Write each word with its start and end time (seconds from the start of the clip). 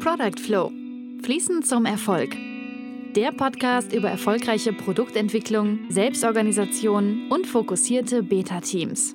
Product 0.00 0.40
Flow. 0.40 0.72
Fließend 1.22 1.66
zum 1.66 1.84
Erfolg. 1.84 2.34
Der 3.14 3.32
Podcast 3.32 3.92
über 3.92 4.08
erfolgreiche 4.08 4.72
Produktentwicklung, 4.72 5.80
Selbstorganisation 5.90 7.30
und 7.30 7.46
fokussierte 7.46 8.22
Beta-Teams. 8.22 9.14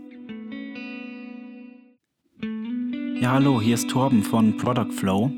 Ja, 3.19 3.31
hallo, 3.31 3.59
hier 3.59 3.73
ist 3.73 3.89
Torben 3.89 4.21
von 4.21 4.57
Product 4.57 4.91
Flow. 4.91 5.31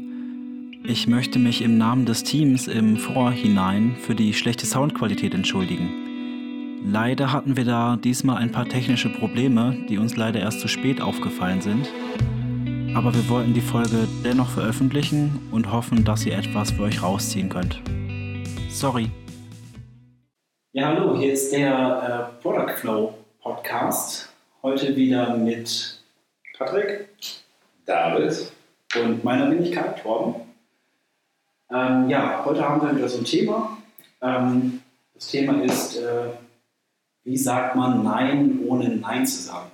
Ich 0.83 1.07
möchte 1.07 1.39
mich 1.39 1.61
im 1.61 1.77
Namen 1.77 2.05
des 2.05 2.23
Teams 2.23 2.67
im 2.67 2.97
Vorhinein 2.97 3.95
für 4.01 4.15
die 4.15 4.33
schlechte 4.33 4.65
Soundqualität 4.65 5.33
entschuldigen. 5.33 6.83
Leider 6.83 7.31
hatten 7.31 7.55
wir 7.55 7.63
da 7.63 7.95
diesmal 7.95 8.35
ein 8.35 8.51
paar 8.51 8.67
technische 8.67 9.07
Probleme, 9.07 9.77
die 9.87 9.97
uns 9.97 10.17
leider 10.17 10.41
erst 10.41 10.59
zu 10.59 10.67
spät 10.67 10.99
aufgefallen 10.99 11.61
sind 11.61 11.87
aber 12.97 13.13
wir 13.13 13.29
wollten 13.29 13.53
die 13.53 13.61
Folge 13.61 14.07
dennoch 14.25 14.49
veröffentlichen 14.49 15.49
und 15.51 15.71
hoffen, 15.71 16.03
dass 16.03 16.25
ihr 16.25 16.35
etwas 16.35 16.71
für 16.71 16.81
euch 16.81 17.03
rausziehen 17.03 17.47
könnt. 17.47 17.79
Sorry. 18.71 19.11
Ja, 20.71 20.87
hallo, 20.87 21.15
hier 21.15 21.33
ist 21.33 21.53
der 21.53 22.31
äh, 22.39 22.41
Product 22.41 22.73
Flow 22.75 23.13
Podcast. 23.39 24.33
Heute 24.63 24.95
wieder 24.95 25.37
mit 25.37 26.01
Patrick, 26.57 27.09
David 27.85 28.51
und 28.99 29.23
meiner 29.23 29.51
Wenigkeit, 29.51 30.01
Torben. 30.01 30.41
Ähm, 31.71 32.09
ja, 32.09 32.43
heute 32.45 32.67
haben 32.67 32.81
wir 32.81 32.97
wieder 32.97 33.09
so 33.09 33.19
ein 33.19 33.25
Thema. 33.25 33.77
Ähm, 34.23 34.81
das 35.13 35.27
Thema 35.27 35.61
ist, 35.61 35.97
äh, 35.97 36.31
wie 37.25 37.37
sagt 37.37 37.75
man 37.75 38.03
Nein, 38.03 38.61
ohne 38.67 38.89
Nein 38.89 39.23
zu 39.27 39.39
sagen? 39.39 39.69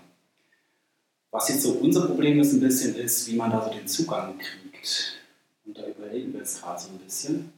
Was 1.33 1.49
jetzt 1.49 1.63
so 1.63 1.71
unser 1.81 2.05
Problem 2.05 2.39
ist 2.39 2.53
ein 2.53 2.59
bisschen, 2.59 2.95
ist, 2.95 3.27
wie 3.27 3.35
man 3.35 3.49
da 3.49 3.59
so 3.59 3.71
den 3.71 3.87
Zugang 3.87 4.37
kriegt. 4.37 5.17
Und 5.65 5.75
da 5.75 5.81
überlegen 5.87 6.31
wir 6.31 6.41
jetzt 6.41 6.61
gerade 6.61 6.79
so 6.79 6.89
ein 6.89 6.99
bisschen. 6.99 7.51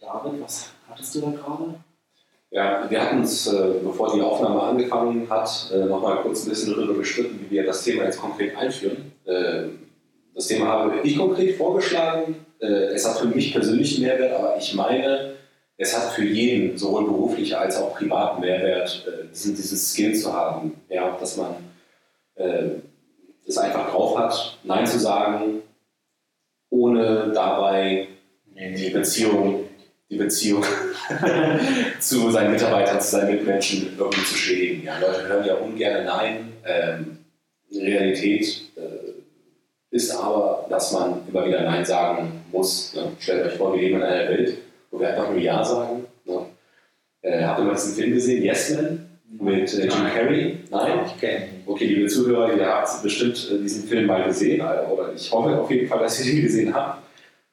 David, 0.00 0.40
was 0.40 0.70
hattest 0.88 1.14
du 1.14 1.20
da 1.20 1.30
gerade? 1.30 1.74
Ja, 2.50 2.90
wir 2.90 3.02
hatten 3.02 3.18
uns, 3.18 3.46
äh, 3.48 3.74
bevor 3.84 4.14
die 4.14 4.22
Aufnahme 4.22 4.62
angefangen 4.62 5.28
hat, 5.28 5.70
äh, 5.74 5.84
nochmal 5.84 6.22
kurz 6.22 6.44
ein 6.44 6.48
bisschen 6.48 6.72
darüber 6.74 6.94
gestritten, 6.94 7.38
wie 7.44 7.54
wir 7.54 7.66
das 7.66 7.84
Thema 7.84 8.04
jetzt 8.04 8.18
konkret 8.18 8.56
einführen. 8.56 9.12
Äh, 9.26 9.64
das 10.34 10.46
Thema 10.46 10.68
habe 10.68 11.00
ich 11.02 11.18
konkret 11.18 11.56
vorgeschlagen. 11.56 12.46
Es 12.60 13.08
hat 13.08 13.18
für 13.18 13.26
mich 13.26 13.52
persönlich 13.52 13.98
Mehrwert, 13.98 14.38
aber 14.38 14.56
ich 14.58 14.74
meine, 14.74 15.34
es 15.78 15.96
hat 15.96 16.12
für 16.12 16.24
jeden, 16.24 16.76
sowohl 16.76 17.04
beruflich 17.04 17.56
als 17.56 17.76
auch 17.76 17.94
privaten 17.94 18.42
Mehrwert, 18.42 19.06
diesen, 19.32 19.56
diesen 19.56 19.78
Skill 19.78 20.14
zu 20.14 20.32
haben, 20.32 20.74
ja, 20.90 21.16
dass 21.18 21.38
man 21.38 21.52
äh, 21.52 21.69
es 23.46 23.58
einfach 23.58 23.90
drauf 23.90 24.18
hat, 24.18 24.58
Nein 24.64 24.86
zu 24.86 24.98
sagen, 24.98 25.62
ohne 26.70 27.32
dabei 27.34 28.08
die 28.54 28.90
Beziehung, 28.90 29.64
die 30.10 30.16
Beziehung 30.16 30.64
zu 32.00 32.30
seinen 32.30 32.52
Mitarbeitern, 32.52 33.00
zu 33.00 33.10
seinen 33.10 33.34
Mitmenschen 33.34 33.96
irgendwie 33.98 34.24
zu 34.24 34.34
schädigen. 34.34 34.84
Ja, 34.84 34.98
Leute 34.98 35.26
hören 35.26 35.44
ja 35.44 35.54
ungern 35.54 36.04
Nein. 36.04 36.52
Ähm, 36.64 37.18
Realität 37.72 38.62
äh, 38.76 39.94
ist 39.94 40.10
aber, 40.12 40.66
dass 40.68 40.92
man 40.92 41.22
immer 41.28 41.46
wieder 41.46 41.62
Nein 41.62 41.84
sagen 41.84 42.42
muss. 42.50 42.94
Ne? 42.94 43.12
Stellt 43.18 43.46
euch 43.46 43.54
vor, 43.54 43.72
wir 43.74 43.80
leben 43.80 43.96
in 43.96 44.02
einer 44.02 44.28
Welt, 44.28 44.58
wo 44.90 45.00
wir 45.00 45.08
einfach 45.08 45.30
nur 45.30 45.38
Ja 45.38 45.64
sagen. 45.64 46.04
Ne? 46.24 46.46
Äh, 47.22 47.44
habt 47.44 47.60
ihr 47.60 47.64
mal 47.64 47.74
diesen 47.74 47.94
Film 47.94 48.12
gesehen, 48.12 48.42
Yes 48.42 48.70
Man? 48.70 49.09
Mit 49.38 49.72
äh, 49.74 49.82
Jim 49.82 50.06
Carrey? 50.12 50.58
Nein? 50.70 50.92
Ihn. 51.22 51.62
Okay, 51.66 51.86
liebe 51.86 52.08
Zuhörer, 52.08 52.52
ihr 52.54 52.66
habt 52.66 53.02
bestimmt 53.02 53.50
äh, 53.52 53.58
diesen 53.58 53.88
Film 53.88 54.06
mal 54.06 54.24
gesehen, 54.24 54.60
äh, 54.60 54.90
oder 54.90 55.12
ich 55.14 55.30
hoffe 55.30 55.58
auf 55.58 55.70
jeden 55.70 55.88
Fall, 55.88 56.00
dass 56.00 56.24
ihr 56.24 56.32
ihn 56.32 56.42
gesehen 56.42 56.74
habt. 56.74 57.02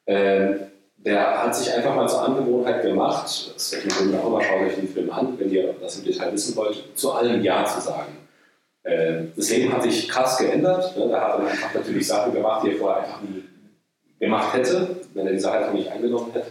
Ähm, 0.06 0.56
der 0.96 1.44
hat 1.44 1.54
sich 1.54 1.72
einfach 1.72 1.94
mal 1.94 2.08
zur 2.08 2.24
Angewohnheit 2.24 2.82
gemacht, 2.82 3.24
das 3.24 3.72
ist 3.72 3.74
vielleicht 3.76 4.16
auch 4.18 4.26
immer, 4.26 4.42
schaut 4.42 4.62
euch 4.62 4.74
den 4.74 4.88
Film 4.88 5.10
an, 5.10 5.38
wenn 5.38 5.50
ihr 5.50 5.74
das 5.80 5.98
im 5.98 6.04
Detail 6.04 6.32
wissen 6.32 6.56
wollt, 6.56 6.84
zu 6.96 7.12
allem 7.12 7.42
Ja 7.42 7.64
zu 7.64 7.80
sagen. 7.80 8.16
Ähm, 8.84 9.32
das 9.36 9.50
Leben 9.50 9.72
hat 9.72 9.82
sich 9.82 10.08
krass 10.08 10.38
geändert. 10.38 10.96
Ne? 10.96 11.08
Da 11.08 11.20
hat 11.20 11.40
er 11.40 11.46
einfach 11.46 11.74
natürlich 11.74 12.06
Sachen 12.06 12.32
gemacht, 12.32 12.64
die 12.64 12.72
er 12.72 12.76
vorher 12.78 13.04
einfach 13.04 13.20
nie 13.22 13.44
gemacht 14.18 14.54
hätte, 14.54 14.96
wenn 15.14 15.26
er 15.26 15.32
diese 15.32 15.50
Haltung 15.50 15.74
nicht 15.74 15.90
eingenommen 15.90 16.32
hätte. 16.32 16.50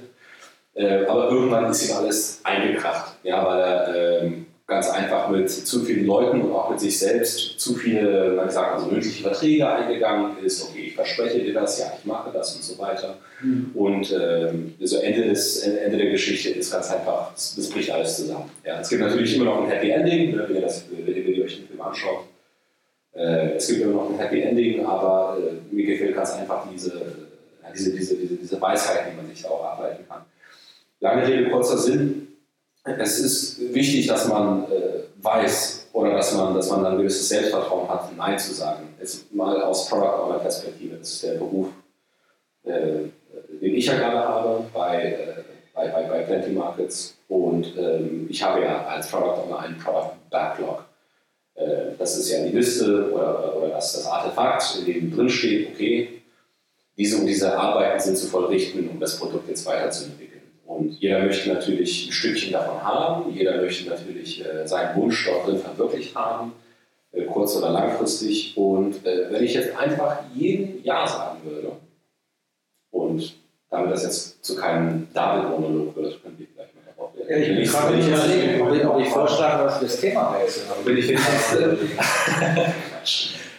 Äh, 0.75 1.05
aber 1.05 1.29
irgendwann 1.29 1.69
ist 1.69 1.89
ihm 1.89 1.97
alles 1.97 2.39
eingekracht, 2.43 3.15
ja, 3.23 3.45
weil 3.45 3.59
er 3.59 4.21
ähm, 4.21 4.46
ganz 4.67 4.89
einfach 4.89 5.29
mit 5.29 5.49
zu 5.49 5.85
vielen 5.85 6.05
Leuten 6.05 6.41
und 6.41 6.51
auch 6.51 6.69
mit 6.69 6.81
sich 6.81 6.99
selbst 6.99 7.57
zu 7.57 7.73
viele, 7.73 8.33
man 8.35 8.49
sagt 8.49 8.73
also 8.73 8.87
mündliche 8.87 9.23
Verträge 9.23 9.67
eingegangen 9.67 10.37
ist, 10.43 10.61
okay, 10.61 10.87
ich 10.87 10.95
verspreche 10.95 11.39
dir 11.39 11.53
das, 11.53 11.79
ja, 11.79 11.93
ich 11.97 12.05
mache 12.05 12.31
das 12.33 12.53
und 12.53 12.63
so 12.63 12.77
weiter. 12.77 13.15
Mhm. 13.41 13.71
Und 13.73 14.11
ähm, 14.11 14.73
so 14.81 14.97
Ende, 14.97 15.29
des, 15.29 15.63
Ende 15.63 15.97
der 15.97 16.11
Geschichte 16.11 16.49
ist 16.49 16.69
ganz 16.69 16.91
einfach, 16.91 17.31
das 17.33 17.69
bricht 17.69 17.91
alles 17.91 18.17
zusammen. 18.17 18.51
Ja, 18.65 18.81
es 18.81 18.89
gibt 18.89 19.01
natürlich 19.01 19.37
immer 19.37 19.45
noch 19.45 19.63
ein 19.63 19.69
Happy 19.69 19.89
Ending, 19.89 20.35
ne, 20.35 20.43
wenn, 20.45 20.55
ihr 20.57 20.61
das, 20.61 20.83
wenn 20.91 21.15
ihr 21.15 21.45
euch 21.45 21.59
den 21.59 21.67
Film 21.67 21.81
anschaut. 21.81 22.25
Äh, 23.13 23.55
es 23.55 23.67
gibt 23.69 23.81
immer 23.81 23.93
noch 23.93 24.09
ein 24.09 24.19
Happy 24.19 24.41
Ending, 24.41 24.85
aber 24.85 25.37
äh, 25.39 25.73
mir 25.73 25.85
gefällt 25.85 26.13
ganz 26.13 26.33
einfach 26.33 26.67
diese, 26.69 26.91
diese, 27.73 27.93
diese, 27.93 28.15
diese, 28.17 28.35
diese 28.35 28.61
Weisheit, 28.61 29.05
die 29.09 29.15
man 29.15 29.29
sich 29.29 29.41
da 29.41 29.49
auch 29.49 29.63
arbeiten 29.63 30.03
kann. 30.09 30.23
Lange 30.99 31.25
Rede, 31.25 31.49
kurzer 31.49 31.77
Sinn 31.77 32.27
es 32.99 33.19
ist 33.19 33.73
wichtig, 33.73 34.07
dass 34.07 34.27
man 34.27 34.63
äh, 34.65 35.03
weiß 35.21 35.87
oder 35.93 36.13
dass 36.13 36.33
man, 36.33 36.53
dass 36.53 36.69
man 36.69 36.85
ein 36.85 36.97
gewisses 36.97 37.27
Selbstvertrauen 37.29 37.89
hat, 37.89 38.15
Nein 38.15 38.37
zu 38.37 38.53
sagen. 38.53 38.87
Jetzt 38.99 39.33
mal 39.33 39.61
aus 39.61 39.89
Product 39.89 40.23
Owner 40.23 40.39
Perspektive, 40.39 40.97
das 40.97 41.13
ist 41.13 41.23
der 41.23 41.33
Beruf, 41.33 41.67
äh, 42.63 43.09
den 43.61 43.75
ich 43.75 43.85
ja 43.85 43.95
gerade 43.95 44.19
habe 44.19 44.63
bei, 44.73 45.03
äh, 45.03 45.43
bei, 45.73 45.87
bei, 45.87 46.03
bei 46.03 46.19
Plenty 46.21 46.51
Markets 46.51 47.17
und 47.27 47.73
ähm, 47.77 48.27
ich 48.29 48.41
habe 48.41 48.61
ja 48.61 48.85
als 48.85 49.09
Product 49.09 49.43
Owner 49.45 49.59
einen 49.59 49.77
Product 49.77 50.13
Backlog. 50.29 50.85
Äh, 51.55 51.95
das 51.97 52.17
ist 52.17 52.29
ja 52.29 52.43
die 52.43 52.55
Liste 52.55 53.11
oder, 53.11 53.57
oder 53.57 53.69
das, 53.69 53.93
das 53.93 54.05
Artefakt, 54.05 54.79
in 54.79 54.85
dem 54.85 55.15
drin 55.15 55.29
steht, 55.29 55.69
okay, 55.73 56.21
diese 56.97 57.17
und 57.17 57.27
diese 57.27 57.57
Arbeiten 57.57 57.99
sind 57.99 58.17
zu 58.17 58.27
vollrichten, 58.27 58.87
um 58.89 58.99
das 58.99 59.19
Produkt 59.19 59.47
jetzt 59.49 59.65
weiterzuentwickeln. 59.65 60.36
Und 60.67 60.99
jeder 60.99 61.23
möchte 61.23 61.47
natürlich 61.49 62.07
ein 62.07 62.11
Stückchen 62.11 62.51
davon 62.51 62.83
haben, 62.83 63.33
jeder 63.33 63.61
möchte 63.61 63.89
natürlich 63.89 64.45
äh, 64.45 64.67
seinen 64.67 64.97
Wunsch 64.97 65.25
dort 65.25 65.47
drin 65.47 65.59
verwirklicht 65.59 66.13
haben, 66.13 66.51
äh, 67.13 67.23
kurz- 67.23 67.55
oder 67.55 67.69
langfristig. 67.69 68.55
Und 68.57 69.05
äh, 69.05 69.31
wenn 69.31 69.43
ich 69.43 69.53
jetzt 69.53 69.75
einfach 69.77 70.19
jeden 70.35 70.83
Ja 70.83 71.07
sagen 71.07 71.39
würde 71.45 71.71
und 72.91 73.33
damit 73.69 73.91
das 73.91 74.03
jetzt 74.03 74.43
zu 74.43 74.57
keinem 74.57 75.07
David-Monolog 75.13 75.95
wird, 75.95 76.21
können 76.21 76.37
wir 76.37 76.47
vielleicht 76.53 76.75
mal 76.75 76.81
darauf 76.85 77.11
ja, 77.15 77.37
ich 77.37 77.47
bin 77.47 77.63
gerade 77.63 77.95
nicht 77.95 78.09
überlegen, 78.09 78.61
ob 78.61 78.73
ich, 78.75 78.85
ob 78.85 78.99
ich 78.99 79.07
vorschlage, 79.07 79.65
was 79.65 79.79
das 79.79 80.01
Thema 80.01 80.37
wechseln. 80.37 80.65
Wenn 80.83 80.97
ich 80.97 81.07
jetzt, 81.07 81.57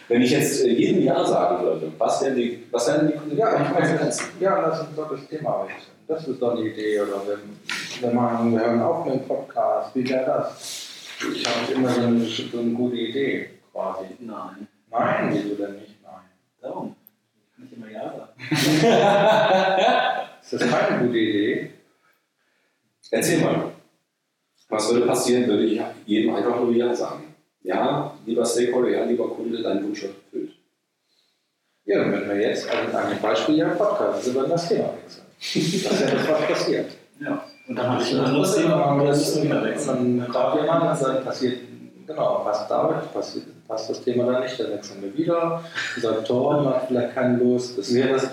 wenn 0.07 0.21
ich 0.21 0.31
jetzt 0.31 0.63
äh, 0.63 0.69
jedem 0.69 1.03
Ja 1.05 1.25
sagen 1.25 1.63
würde, 1.63 1.91
was 1.97 2.23
wären 2.23 2.35
die, 2.35 2.65
was 2.69 2.87
wären 2.87 3.11
die 3.27 3.35
Ja, 3.35 3.63
ich 3.63 3.69
meine, 3.73 4.13
ja, 4.39 4.61
lass 4.61 4.81
uns 4.81 4.95
doch 4.95 5.09
das 5.09 5.27
Thema 5.27 5.65
wechseln. 5.65 5.98
Das 6.09 6.27
ist 6.27 6.41
doch 6.41 6.57
eine 6.57 6.67
Idee. 6.67 6.99
Oder 7.01 7.21
wenn, 7.27 7.59
wenn 8.01 8.15
man, 8.15 8.51
wir 8.51 8.59
hören 8.59 8.81
auf 8.81 9.05
mit 9.05 9.13
dem 9.13 9.27
Podcast, 9.27 9.95
wie 9.95 10.09
wäre 10.09 10.25
das? 10.25 10.97
Ich 11.31 11.45
habe 11.45 11.71
immer 11.71 11.89
so 11.89 12.01
eine, 12.01 12.25
so 12.25 12.59
eine 12.59 12.71
gute 12.71 12.95
Idee 12.95 13.51
quasi. 13.71 14.05
Nein. 14.19 14.67
Nein, 14.89 15.29
wieso 15.31 15.53
denn 15.53 15.75
nicht? 15.75 16.01
Nein. 16.01 16.25
Darum. 16.59 16.95
Ich 17.35 17.55
kann 17.55 17.63
nicht 17.63 17.73
immer 17.77 17.91
Ja 17.91 18.11
sagen. 18.11 18.31
ist 20.41 20.53
das 20.53 20.61
keine 20.67 21.05
gute 21.05 21.19
Idee? 21.19 21.69
Erzähl 23.11 23.41
mal. 23.41 23.71
Was 24.67 24.91
würde 24.91 25.05
passieren, 25.05 25.47
würde 25.47 25.65
ich 25.65 25.79
jedem 26.07 26.33
einfach 26.33 26.59
nur 26.59 26.71
Ja 26.71 26.95
sagen? 26.95 27.35
Ja, 27.61 28.15
lieber 28.25 28.45
Stakeholder, 28.45 28.89
ja, 28.89 29.03
lieber 29.03 29.29
Kunde, 29.29 29.61
dein 29.61 29.83
Wunsch 29.83 30.01
wird 30.01 30.15
erfüllt. 30.15 30.53
Ja, 31.85 31.99
dann 31.99 32.11
werden 32.11 32.29
wir 32.29 32.41
jetzt 32.49 32.67
an 32.67 32.95
einem 32.95 33.21
Beispiel 33.21 33.57
ja 33.57 33.69
Podcast 33.69 34.25
über 34.25 34.47
das 34.47 34.67
Thema 34.67 34.95
wechseln. 34.95 35.28
Das 35.39 35.55
ist 35.55 35.83
ja 36.01 36.07
das, 36.07 36.27
was 36.27 36.47
passiert. 36.47 36.91
Ja. 37.19 37.43
Und 37.67 37.75
dann 37.75 37.89
habe 37.89 38.01
ich 38.01 38.13
ein 38.13 38.19
anderes 38.19 38.55
Thema, 38.55 39.03
das 39.05 39.29
ist 39.29 39.43
wieder 39.43 39.63
wechseln. 39.63 40.19
Dann 40.19 40.31
darf 40.31 40.55
jemand, 40.55 41.01
dann 41.01 41.23
passiert, 41.23 41.59
genau, 42.07 42.39
passt 42.39 42.69
damit, 42.69 43.13
passiert, 43.13 43.45
passt 43.67 43.89
das 43.89 44.03
Thema 44.03 44.25
dann 44.25 44.43
nicht, 44.43 44.59
dann 44.59 44.71
wechseln 44.71 45.01
wir 45.01 45.15
wieder. 45.15 45.63
Sagt 45.97 46.27
Tor, 46.27 46.65
hat 46.65 46.87
vielleicht 46.87 47.13
keine 47.13 47.37
Lust. 47.37 47.77
Das 47.77 47.93
wäre 47.93 48.13
das 48.13 48.29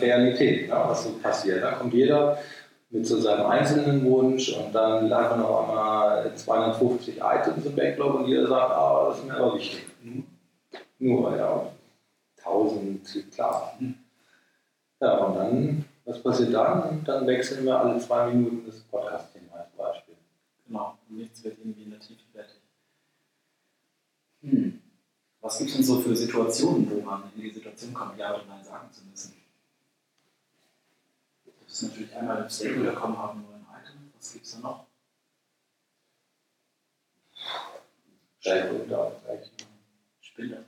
Realität, 0.00 0.68
ne, 0.68 0.74
was 0.86 1.04
so 1.04 1.10
passiert. 1.22 1.62
Da 1.62 1.72
kommt 1.72 1.94
jeder 1.94 2.38
mit 2.90 3.06
so 3.06 3.18
seinem 3.18 3.46
einzelnen 3.46 4.04
Wunsch 4.04 4.52
und 4.52 4.72
dann 4.72 5.08
landen 5.08 5.40
noch 5.40 5.68
einmal 5.68 6.30
250 6.34 7.16
Items 7.18 7.66
im 7.66 7.74
Backlog 7.74 8.14
und 8.14 8.28
jeder 8.28 8.46
sagt, 8.46 8.70
ah, 8.72 9.06
das 9.08 9.18
ist 9.18 9.26
mir 9.26 9.34
aber 9.34 9.54
wichtig. 9.54 9.86
Mhm. 10.02 10.24
Nur, 10.98 11.36
ja, 11.36 11.66
1000, 12.44 13.34
klar. 13.34 13.72
Mhm. 13.80 13.94
Ja, 15.00 15.14
und 15.16 15.34
dann 15.36 15.84
was 16.06 16.22
passiert 16.22 16.54
dann? 16.54 17.04
Dann 17.04 17.26
wechseln 17.26 17.64
wir 17.66 17.78
alle 17.78 18.00
zwei 18.00 18.32
Minuten 18.32 18.64
das 18.66 18.80
Podcast-Thema 18.80 19.56
als 19.56 19.70
Beispiel. 19.76 20.14
Genau, 20.66 20.96
und 21.08 21.18
nichts 21.18 21.44
wird 21.44 21.58
irgendwie 21.58 21.82
in 21.82 21.90
der 21.90 22.00
Tiefe 22.00 22.22
fertig. 22.32 22.60
Hm. 24.42 24.80
Was 25.40 25.58
gibt 25.58 25.70
es 25.70 25.76
denn 25.76 25.84
so 25.84 26.00
für 26.00 26.16
Situationen, 26.16 26.90
wo 26.90 27.00
man 27.02 27.24
in 27.34 27.42
die 27.42 27.50
Situation 27.50 27.92
kommt, 27.92 28.18
Ja 28.18 28.34
oder 28.34 28.44
Nein 28.48 28.64
sagen 28.64 28.90
zu 28.90 29.04
müssen? 29.04 29.34
ist 31.82 31.90
natürlich 31.90 32.16
einmal 32.16 32.42
im 32.42 32.48
Stakeholder 32.48 32.92
kommen 32.92 33.18
haben 33.18 33.42
nur 33.42 33.54
ein 33.54 33.66
Item. 33.82 34.12
Was 34.16 34.32
gibt 34.32 34.46
es 34.46 34.52
da 34.52 34.58
noch? 34.60 34.86
Spinner, 40.20 40.58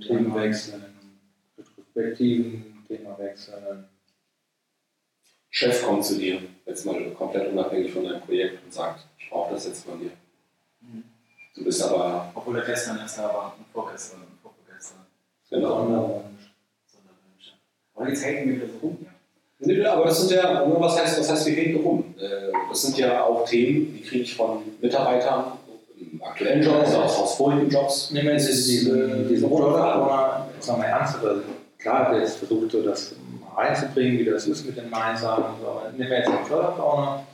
Themen 0.00 0.34
wechseln, 0.34 1.18
Retrospektiven, 1.58 2.84
Thema 2.86 3.18
wechseln. 3.18 3.88
Chef 5.54 5.84
kommt 5.84 6.02
zu 6.02 6.18
dir, 6.18 6.40
jetzt 6.64 6.86
mal 6.86 6.98
komplett 7.10 7.52
unabhängig 7.52 7.92
von 7.92 8.04
deinem 8.04 8.22
Projekt 8.22 8.64
und 8.64 8.72
sagt, 8.72 9.04
ich 9.18 9.28
brauche 9.28 9.52
das 9.52 9.66
jetzt 9.66 9.84
von 9.84 10.00
dir. 10.00 10.10
Mhm. 10.80 11.04
Du 11.54 11.64
bist 11.64 11.82
aber. 11.82 12.32
Obwohl 12.34 12.56
er 12.56 12.64
gestern 12.64 12.98
erst 12.98 13.18
da 13.18 13.24
war, 13.24 13.54
und 13.58 13.66
vorgestern 13.70 14.20
und 14.20 14.40
vorgestern. 14.40 15.04
Genau. 15.50 15.68
Sonderwunsch. 15.76 16.54
Sonderwünsche. 16.86 17.52
Aber 17.94 18.08
jetzt 18.08 18.24
hängen 18.24 18.48
wir 18.48 18.56
wieder 18.56 18.66
so 18.72 18.78
rum, 18.78 18.96
ja. 19.04 19.10
Nee, 19.64 19.84
aber 19.84 20.06
das 20.06 20.26
sind 20.26 20.32
ja, 20.36 20.64
was 20.66 20.98
heißt, 20.98 21.20
was 21.20 21.30
heißt 21.30 21.46
wir 21.46 21.54
hängen 21.54 21.84
rum? 21.84 22.14
Äh, 22.18 22.50
das 22.70 22.82
sind 22.82 22.96
ja 22.96 23.22
auch 23.22 23.46
Themen, 23.46 23.94
die 23.94 24.02
kriege 24.02 24.22
ich 24.22 24.34
von 24.34 24.62
Mitarbeitern 24.80 25.58
im 26.00 26.22
aktuellen 26.22 26.62
Job 26.62 26.88
oder 26.88 27.04
auch 27.04 27.22
aus 27.22 27.34
vorigen 27.36 27.68
Jobs. 27.68 28.10
Nehmen 28.10 28.28
wir 28.28 28.34
jetzt 28.34 28.48
diese, 28.48 29.26
diese 29.28 29.46
Product 29.46 29.78
Owner, 29.78 30.48
sagen 30.60 30.80
wir 30.80 30.88
ernst, 30.88 31.16
aber 31.16 31.42
klar, 31.78 32.10
der 32.10 32.22
jetzt 32.22 32.38
versucht, 32.38 32.74
das 32.86 33.14
reinzubringen, 33.56 34.18
wie 34.18 34.24
das 34.24 34.46
ist 34.46 34.66
mit 34.66 34.76
den 34.76 34.90
Mainsamen 34.90 35.44
und 35.44 35.60
so. 35.60 35.82
Nehmen 35.96 36.10
wir 36.10 36.18
jetzt 36.18 36.28
den 36.28 36.52
Owner, 36.54 37.24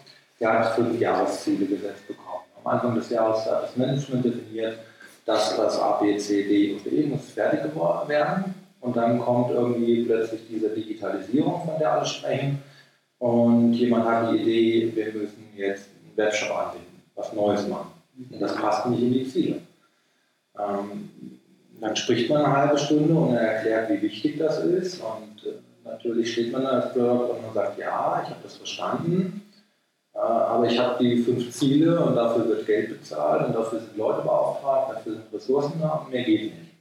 der 0.41 0.59
hat 0.59 0.75
fünf 0.75 0.99
Jahresziele 1.01 1.67
gesetzt 1.67 2.07
bekommen. 2.07 2.45
Am 2.63 2.73
Anfang 2.73 2.95
des 2.95 3.11
Jahres 3.11 3.45
hat 3.47 3.65
das 3.65 3.77
Management 3.77 4.25
definiert, 4.25 4.79
dass 5.25 5.57
das 5.57 5.79
A, 5.79 6.01
B, 6.01 6.17
C, 6.17 6.45
D 6.45 6.75
und 6.75 6.93
E 6.93 7.07
muss 7.07 7.31
fertig 7.31 7.61
werden. 8.07 8.55
Und 8.81 8.97
dann 8.97 9.19
kommt 9.19 9.51
irgendwie 9.51 10.05
plötzlich 10.05 10.43
diese 10.49 10.69
Digitalisierung, 10.69 11.65
von 11.65 11.79
der 11.79 11.93
alle 11.93 12.07
sprechen. 12.07 12.63
Und 13.19 13.73
jemand 13.75 14.07
hat 14.07 14.33
die 14.33 14.37
Idee, 14.39 14.93
wir 14.95 15.13
müssen 15.13 15.49
jetzt 15.57 15.89
einen 15.89 16.17
Webshop 16.17 16.57
anbieten, 16.57 17.03
was 17.17 17.33
Neues 17.33 17.67
machen. 17.67 17.91
Und 18.31 18.41
das 18.41 18.55
passt 18.55 18.87
nicht 18.87 19.03
in 19.03 19.13
die 19.13 19.29
Ziele. 19.29 19.61
Ähm, 20.59 21.11
dann 21.81 21.97
spricht 21.97 22.31
man 22.31 22.45
eine 22.45 22.57
halbe 22.57 22.79
Stunde 22.79 23.15
und 23.15 23.35
er 23.35 23.53
erklärt, 23.53 23.91
wie 23.91 24.03
wichtig 24.03 24.39
das 24.39 24.59
ist. 24.65 25.01
Und 25.01 25.28
natürlich 25.89 26.33
steht 26.33 26.53
man 26.53 26.63
da 26.63 26.81
als 26.81 26.95
Bürger 26.95 27.31
und 27.31 27.43
man 27.43 27.55
sagt, 27.55 27.79
ja, 27.79 28.23
ich 28.23 28.31
habe 28.31 28.41
das 28.43 28.57
verstanden. 28.57 29.43
Äh, 30.15 30.19
aber 30.19 30.67
ich 30.67 30.79
habe 30.79 31.03
die 31.03 31.23
fünf 31.23 31.51
Ziele 31.51 32.01
und 32.01 32.17
dafür 32.17 32.49
wird 32.49 32.67
Geld 32.67 32.91
bezahlt 32.91 33.47
und 33.47 33.55
dafür 33.55 33.81
sind 33.81 33.97
Leute 33.97 34.23
beauftragt, 34.23 34.97
dafür 34.97 35.13
sind 35.15 35.33
Ressourcen 35.33 35.81
da 35.81 35.91
und 35.91 36.11
mehr 36.11 36.25
geht 36.25 36.55
nicht. 36.55 36.75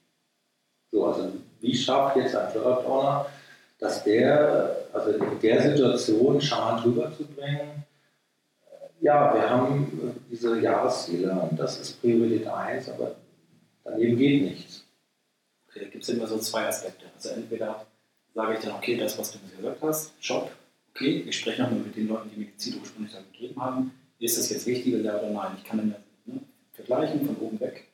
So, 0.92 1.06
also 1.06 1.32
wie 1.60 1.76
schafft 1.76 2.18
jetzt 2.18 2.36
ein 2.36 2.52
Product 2.52 2.86
Owner, 2.88 3.26
dass 3.80 4.04
der, 4.04 4.76
also 4.94 5.12
in 5.12 5.40
der 5.40 5.62
Situation 5.62 6.42
charmant 6.42 6.86
rüberzubringen, 6.86 7.84
ja, 9.00 9.34
wir 9.34 9.48
haben 9.48 10.26
diese 10.32 10.60
Jahresziele 10.60 11.32
und 11.32 11.60
das 11.60 11.80
ist 11.80 12.02
Priorität 12.02 12.48
1, 12.48 12.90
aber 12.90 13.16
daneben 13.84 14.18
geht 14.18 14.42
nichts. 14.42 14.84
Okay, 15.68 15.82
da 15.82 15.90
gibt 15.90 16.04
es 16.04 16.10
immer 16.10 16.26
so 16.26 16.40
zwei 16.40 16.66
Aspekte. 16.68 17.06
Also 17.16 17.30
entweder 17.30 17.86
sage 18.38 18.54
ich 18.54 18.60
dann, 18.60 18.76
okay, 18.76 18.96
das, 18.96 19.18
was 19.18 19.32
du 19.32 19.40
mir 19.40 19.58
gesagt 19.58 19.82
hast, 19.82 20.14
Job, 20.22 20.52
okay, 20.92 21.26
ich 21.28 21.40
spreche 21.40 21.64
nochmal 21.64 21.80
mit 21.80 21.96
den 21.96 22.08
Leuten, 22.08 22.30
die 22.30 22.40
mir 22.40 22.46
die 22.46 22.58
Ziele 22.58 22.78
ursprünglich 22.78 23.12
da 23.12 23.20
gegeben 23.32 23.60
haben, 23.60 23.92
ist 24.20 24.38
das 24.38 24.52
jetzt 24.52 24.68
wichtiger, 24.68 25.00
ja 25.00 25.18
oder 25.18 25.32
nein? 25.32 25.54
Ich 25.58 25.64
kann 25.64 25.80
dann 25.80 25.96
ne, 26.26 26.42
vergleichen 26.72 27.26
von 27.26 27.36
oben 27.38 27.60
weg, 27.60 27.88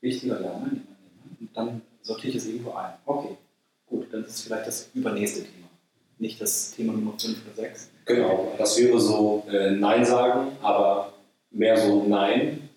wichtiger, 0.00 0.40
ja, 0.40 0.58
nein, 0.58 0.84
nein, 0.84 1.36
Und 1.38 1.56
dann 1.56 1.82
sortiere 2.02 2.30
ich 2.30 2.36
es 2.36 2.48
irgendwo 2.48 2.72
ein. 2.72 2.92
Okay, 3.06 3.36
gut, 3.86 4.12
dann 4.12 4.24
ist 4.24 4.34
es 4.34 4.42
vielleicht 4.42 4.66
das 4.66 4.90
übernächste 4.94 5.44
Thema, 5.44 5.68
nicht 6.18 6.40
das 6.40 6.72
Thema 6.72 6.92
Nummer 6.92 7.16
5 7.16 7.38
oder 7.46 7.54
6. 7.54 7.90
Genau, 8.06 8.52
das 8.58 8.76
wäre 8.76 9.00
so 9.00 9.46
äh, 9.48 9.70
Nein 9.76 10.04
sagen, 10.04 10.56
aber 10.60 11.12
mehr 11.52 11.76
so 11.76 12.02
Nein, 12.02 12.68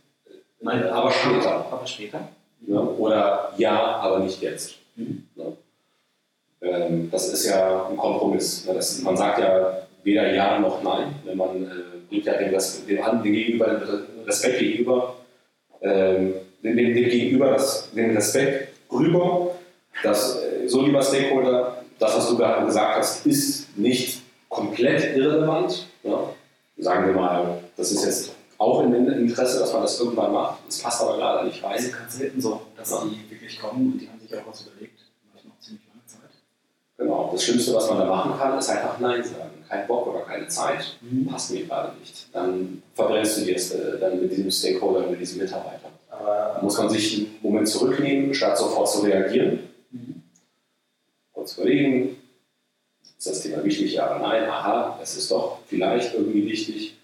nein 0.61 0.83
aber 0.83 1.09
später. 1.09 1.65
Aber 1.71 1.87
später. 1.87 2.29
Ja, 2.67 2.79
oder 2.79 3.53
Ja, 3.57 3.97
aber 3.97 4.19
nicht 4.19 4.39
jetzt. 4.39 4.75
Mhm. 4.95 5.26
Ähm, 6.61 7.09
das 7.11 7.29
ist 7.29 7.45
ja 7.45 7.87
ein 7.87 7.97
Kompromiss. 7.97 8.65
Ne? 8.65 8.73
Das, 8.73 9.01
man 9.01 9.15
sagt 9.15 9.39
ja 9.39 9.87
weder 10.03 10.33
Ja 10.33 10.59
noch 10.59 10.81
Nein. 10.83 11.15
Ne? 11.25 11.35
Man 11.35 11.63
äh, 11.65 11.69
bringt 12.09 12.25
ja 12.25 12.33
dem, 12.37 12.51
dem, 12.51 13.23
dem 13.23 13.33
Gegenüber 13.33 13.67
den 13.67 14.25
Respekt 14.25 14.59
gegenüber, 14.59 15.15
ähm, 15.81 16.33
dem, 16.63 16.75
dem, 16.75 16.93
Gegenüber 16.93 17.51
das, 17.51 17.91
den 17.91 18.15
Respekt 18.15 18.73
rüber, 18.91 19.55
dass 20.03 20.41
äh, 20.41 20.67
so 20.67 20.81
lieber 20.81 21.01
Stakeholder, 21.01 21.83
das, 21.99 22.17
was 22.17 22.29
du 22.29 22.37
gerade 22.37 22.65
gesagt 22.65 22.97
hast, 22.97 23.25
ist 23.25 23.77
nicht 23.77 24.21
komplett 24.49 25.15
irrelevant. 25.15 25.87
Ja? 26.03 26.33
Sagen 26.77 27.07
wir 27.07 27.13
mal, 27.13 27.61
das 27.75 27.91
ist 27.91 28.05
jetzt 28.05 28.35
auch 28.57 28.83
im 28.83 28.93
Interesse, 28.93 29.59
dass 29.59 29.73
man 29.73 29.83
das 29.83 29.99
irgendwann 29.99 30.31
macht. 30.31 30.59
Das 30.65 30.79
passt 30.79 31.01
aber 31.01 31.17
leider 31.17 31.43
nicht 31.43 31.63
rein. 31.63 31.75
Es 31.75 31.85
ist 31.85 31.97
ganz 31.97 32.17
selten 32.17 32.41
so, 32.41 32.61
dass 32.75 32.91
ja. 32.91 33.03
die 33.05 33.31
wirklich 33.31 33.59
kommen 33.59 33.93
und 33.93 33.99
die 33.99 34.07
haben 34.07 34.19
sich 34.19 34.33
auch 34.35 34.47
was 34.47 34.67
überlegt. 34.67 35.06
Genau, 37.27 37.35
das 37.35 37.43
Schlimmste, 37.43 37.73
was 37.73 37.89
man 37.89 37.99
da 37.99 38.05
machen 38.05 38.37
kann, 38.37 38.57
ist 38.57 38.69
einfach 38.69 38.99
Nein 38.99 39.21
sagen. 39.23 39.51
Kein 39.67 39.85
Bock 39.85 40.07
oder 40.07 40.21
keine 40.21 40.47
Zeit, 40.47 40.97
mhm. 41.01 41.27
passt 41.27 41.51
mir 41.51 41.65
gerade 41.65 41.97
nicht. 41.99 42.27
Dann 42.31 42.81
verbrennst 42.93 43.39
du 43.39 43.45
dir 43.45 43.55
es 43.57 43.71
äh, 43.71 43.99
dann 43.99 44.21
mit 44.21 44.31
diesem 44.31 44.49
Stakeholder, 44.49 45.07
mit 45.07 45.19
diesem 45.19 45.41
Mitarbeiter. 45.41 45.89
Aber 46.09 46.53
da 46.55 46.61
muss 46.61 46.77
man 46.77 46.89
sich 46.89 47.17
einen 47.17 47.37
Moment 47.41 47.67
zurücknehmen, 47.67 48.33
statt 48.33 48.57
sofort 48.57 48.89
zu 48.89 49.01
reagieren. 49.01 49.59
Mhm. 49.91 50.23
Kurz 51.33 51.57
überlegen, 51.57 52.15
ist 53.17 53.27
das 53.27 53.41
Thema 53.41 53.61
wichtig? 53.65 53.93
Ja 53.93 54.09
oder 54.09 54.25
nein? 54.25 54.49
Aha, 54.49 54.97
es 55.03 55.17
ist 55.17 55.29
doch 55.29 55.59
vielleicht 55.67 56.13
irgendwie 56.13 56.45
wichtig. 56.45 56.95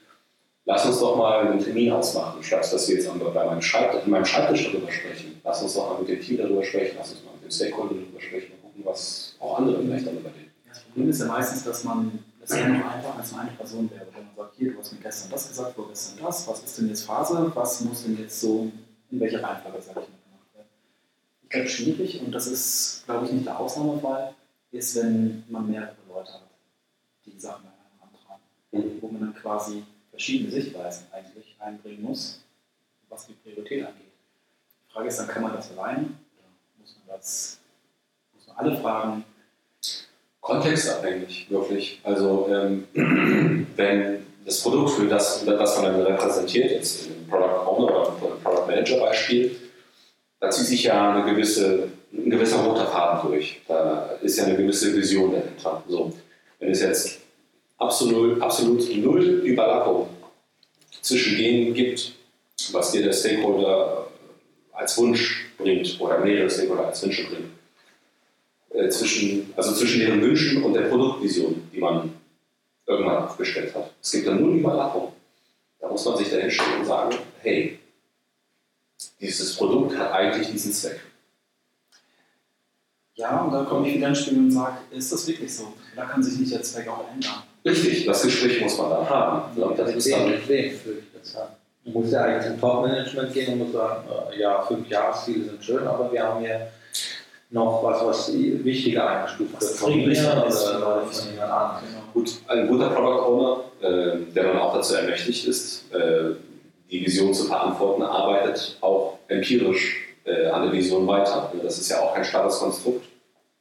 Lass 0.65 0.85
uns 0.85 1.01
doch 1.01 1.17
mal 1.17 1.45
einen 1.45 1.59
Termin 1.59 1.91
ausmachen, 1.91 2.41
statt 2.41 2.71
dass 2.71 2.87
wir 2.87 2.95
jetzt 2.95 3.09
bei 3.33 3.45
meinem 3.45 3.61
Schreibtisch, 3.61 4.05
in 4.05 4.11
meinem 4.11 4.23
Schreibtisch 4.23 4.71
darüber 4.71 4.89
sprechen. 4.89 5.41
Lass 5.43 5.61
uns 5.61 5.73
doch 5.73 5.89
mal 5.89 5.99
mit 5.99 6.07
dem 6.07 6.21
Team 6.21 6.37
darüber 6.37 6.63
sprechen, 6.63 6.95
lass 6.97 7.11
uns 7.11 7.25
mal 7.25 7.33
mit 7.33 7.43
dem 7.43 7.51
Stakeholder 7.51 7.95
darüber 7.95 8.21
sprechen 8.21 8.53
und 8.53 8.61
gucken, 8.61 8.85
was 8.85 9.32
auch 9.43 9.59
andere 9.59 9.81
vielleicht 9.81 10.07
darüber 10.07 10.29
denken. 10.29 10.51
Das 10.67 10.79
Problem 10.79 11.09
ist 11.09 11.19
ja 11.19 11.25
meistens, 11.27 11.63
dass 11.63 11.83
man 11.83 12.19
es 12.41 12.55
ja 12.55 12.67
noch 12.67 12.85
einfach 12.91 13.17
als 13.17 13.33
eine 13.33 13.51
Person 13.51 13.89
wäre. 13.91 14.07
Wenn 14.13 14.25
man 14.25 14.35
sagt, 14.35 14.55
hier, 14.57 14.73
du 14.73 14.79
hast 14.79 14.93
mir 14.93 14.99
gestern 14.99 15.31
das 15.31 15.47
gesagt, 15.47 15.75
vorgestern 15.75 16.23
das, 16.23 16.47
was 16.47 16.63
ist 16.63 16.77
denn 16.77 16.89
jetzt 16.89 17.05
Phase, 17.05 17.51
was 17.53 17.81
muss 17.81 18.03
denn 18.03 18.17
jetzt 18.17 18.39
so, 18.39 18.71
in 19.11 19.19
welcher 19.19 19.43
Reihenfolge, 19.43 19.81
sage 19.81 20.01
ich 20.01 20.09
mal, 20.09 20.17
gemacht 20.25 20.53
werden. 20.55 20.67
Ich 21.43 21.49
glaube, 21.49 21.67
schwierig, 21.67 22.21
und 22.21 22.31
das 22.31 22.47
ist, 22.47 23.03
glaube 23.05 23.25
ich, 23.25 23.31
nicht 23.31 23.45
der 23.45 23.59
Ausnahmefall, 23.59 24.33
ist, 24.71 24.95
wenn 24.95 25.43
man 25.49 25.69
mehrere 25.69 25.95
Leute 26.09 26.33
hat, 26.33 26.49
die 27.25 27.39
Sachen 27.39 27.67
antragen, 28.01 28.41
mhm. 28.71 29.01
wo 29.01 29.07
man 29.09 29.21
dann 29.21 29.35
quasi 29.35 29.83
verschiedene 30.09 30.51
Sichtweisen 30.51 31.05
eigentlich 31.11 31.55
einbringen 31.59 32.01
muss, 32.01 32.43
was 33.09 33.27
die 33.27 33.33
Priorität 33.33 33.85
angeht. 33.85 34.11
Die 34.87 34.91
Frage 34.91 35.07
ist 35.07 35.19
dann, 35.19 35.27
kann 35.27 35.43
man 35.43 35.53
das 35.53 35.71
alleine 35.71 36.05
oder 36.05 36.49
muss 36.79 36.97
man 36.97 37.15
das, 37.15 37.59
muss 38.33 38.47
man 38.47 38.57
alle 38.57 38.77
Fragen 38.81 39.23
kontextabhängig, 40.43 41.47
wirklich. 41.49 41.99
Also 42.03 42.47
ähm, 42.51 42.87
wenn 43.75 44.25
das 44.45 44.61
Produkt 44.61 44.91
für 44.91 45.07
das, 45.07 45.43
das 45.45 45.81
man 45.81 45.93
dann 45.93 46.01
repräsentiert, 46.01 46.69
jetzt 46.69 47.07
im 47.07 47.27
Product 47.27 47.65
Owner 47.65 47.85
oder 47.91 48.35
Product 48.43 48.67
Manager 48.67 48.99
Beispiel, 48.99 49.55
da 50.39 50.49
zieht 50.49 50.67
sich 50.67 50.83
ja 50.83 51.13
eine 51.13 51.31
gewisse, 51.31 51.87
ein 52.11 52.29
gewisser 52.29 52.57
roter 52.57 52.85
Faden 52.87 53.31
durch. 53.31 53.61
Da 53.67 54.17
ist 54.21 54.37
ja 54.37 54.43
eine 54.43 54.57
gewisse 54.57 54.93
Vision 54.93 55.31
dahinter. 55.31 55.81
So, 55.87 56.11
wenn 56.59 56.71
es 56.71 56.81
jetzt 56.81 57.19
absolut, 57.77 58.41
absolut 58.41 58.95
null 58.97 59.23
Überlappung 59.45 60.09
zwischen 61.01 61.37
denen 61.37 61.73
gibt, 61.73 62.13
was 62.73 62.91
dir 62.91 63.03
der 63.03 63.13
Stakeholder 63.13 64.07
als 64.73 64.97
Wunsch 64.97 65.51
bringt 65.57 65.99
oder 66.01 66.19
mehrere 66.19 66.49
Stakeholder 66.49 66.87
als 66.87 67.01
Wünsche 67.01 67.27
bringt, 67.29 67.47
äh, 68.73 68.89
zwischen, 68.89 69.53
also 69.55 69.73
zwischen 69.73 69.99
deren 69.99 70.21
Wünschen 70.21 70.63
und 70.63 70.73
der 70.73 70.83
Produktvision, 70.83 71.69
die 71.71 71.79
man 71.79 72.11
irgendwann 72.85 73.23
aufgestellt 73.23 73.73
hat. 73.75 73.91
Es 74.01 74.11
gibt 74.11 74.27
da 74.27 74.33
nur 74.33 74.55
Überlappung. 74.55 75.13
Da 75.79 75.87
muss 75.87 76.05
man 76.05 76.17
sich 76.17 76.29
dahin 76.29 76.51
stellen 76.51 76.79
und 76.79 76.85
sagen, 76.85 77.15
hey, 77.41 77.79
dieses 79.19 79.55
Produkt 79.55 79.97
hat 79.97 80.11
eigentlich 80.11 80.49
diesen 80.51 80.71
Zweck. 80.71 80.99
Ja, 83.15 83.41
und 83.41 83.51
dann 83.51 83.65
komme 83.65 83.87
ich 83.87 83.95
wieder 83.95 84.07
ins 84.07 84.21
Spiel 84.21 84.39
und 84.39 84.51
sage, 84.51 84.77
ist 84.91 85.11
das 85.13 85.27
wirklich 85.27 85.53
so? 85.53 85.73
Da 85.95 86.05
kann 86.05 86.23
sich 86.23 86.39
nicht 86.39 86.51
der 86.51 86.63
Zweck 86.63 86.87
auch 86.87 87.05
ändern. 87.13 87.43
Richtig, 87.63 88.05
das 88.05 88.23
Gespräch 88.23 88.59
muss 88.61 88.77
man 88.77 88.89
dann 88.89 89.09
haben. 89.09 89.61
Und 89.61 89.77
das 89.77 89.95
ist 89.95 90.11
dann 90.11 90.33
Du 91.85 91.91
musst 91.91 92.13
ja 92.13 92.23
eigentlich 92.23 92.47
zum 92.47 92.59
Top-Management 92.59 93.33
gehen 93.33 93.53
und 93.53 93.59
musst 93.59 93.73
sagen, 93.73 94.07
äh, 94.09 94.39
ja, 94.39 94.61
fünf 94.61 94.87
Jahresziele 94.87 95.45
sind 95.45 95.63
schön, 95.63 95.85
aber 95.85 96.11
wir 96.11 96.23
haben 96.23 96.39
hier 96.39 96.71
noch 97.53 97.83
was, 97.83 98.03
was 98.03 98.33
wichtiger 98.33 99.07
eingestuft 99.07 99.61
wird 99.61 99.71
von 99.71 99.95
mir 99.95 100.11
oder 100.11 100.51
von 100.51 101.31
jemand 101.31 101.51
anderem. 101.51 101.83
Gut, 102.13 102.31
ein 102.47 102.67
guter 102.67 102.89
Product 102.89 103.27
Owner, 103.27 103.63
äh, 103.81 104.33
der 104.33 104.43
dann 104.43 104.57
auch 104.57 104.73
dazu 104.73 104.95
ermächtigt 104.95 105.47
ist, 105.47 105.93
äh, 105.93 106.31
die 106.89 107.05
Vision 107.05 107.33
zu 107.33 107.45
verantworten, 107.45 108.01
arbeitet 108.01 108.77
auch 108.81 109.19
empirisch 109.27 110.15
äh, 110.25 110.47
an 110.47 110.63
der 110.63 110.71
Vision 110.71 111.05
weiter. 111.07 111.51
Das 111.61 111.77
ist 111.77 111.89
ja 111.89 112.01
auch 112.01 112.15
kein 112.15 112.25
starres 112.25 112.57
Konstrukt. 112.59 113.05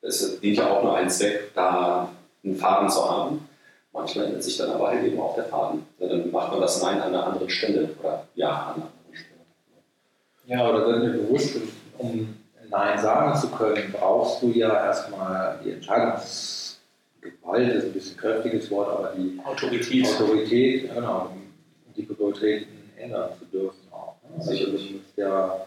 Es 0.01 0.41
dient 0.41 0.57
ja 0.57 0.71
auch 0.71 0.83
nur 0.83 0.97
einen 0.97 1.11
Zweck, 1.11 1.53
da 1.55 2.11
einen 2.43 2.57
Faden 2.57 2.89
zu 2.89 3.09
haben. 3.09 3.47
Manchmal 3.93 4.27
ändert 4.27 4.43
sich 4.43 4.57
dann 4.57 4.71
aber 4.71 4.89
halt 4.89 5.05
eben 5.05 5.21
auch 5.21 5.35
der 5.35 5.45
Faden. 5.45 5.87
Dann 6.01 6.31
macht 6.31 6.51
man 6.51 6.63
das 6.63 6.83
Nein 6.83 7.01
an 7.01 7.15
einer 7.15 7.27
anderen 7.27 7.51
Stelle 7.51 7.91
oder 8.01 8.27
Ja 8.35 8.49
an 8.49 8.75
einer 8.75 8.91
anderen 8.91 9.15
Stelle. 9.15 9.41
Ja, 10.47 10.69
oder 10.69 10.99
du 10.99 11.13
bewusst, 11.13 11.57
um 11.99 12.42
Nein 12.73 12.99
sagen 12.99 13.39
zu 13.39 13.49
können, 13.49 13.93
brauchst 13.93 14.43
du 14.43 14.49
ja 14.49 14.87
erstmal 14.87 15.61
die 15.65 15.73
Entscheidungsgewalt, 15.73 17.69
ist 17.75 17.85
ein 17.85 17.93
bisschen 17.93 18.17
kräftiges 18.17 18.71
Wort, 18.71 18.89
aber 18.89 19.13
die 19.17 19.39
Autorität. 19.45 20.07
Autorität, 20.07 20.93
genau, 20.93 21.31
um 21.87 21.95
die 21.95 22.03
Prioritäten 22.03 22.91
ändern 22.97 23.31
zu 23.39 23.45
dürfen 23.45 23.93
auch. 23.93 24.17
Ne? 24.37 24.43
Sicherlich. 24.43 24.95
Also, 25.17 25.21
ja 25.21 25.67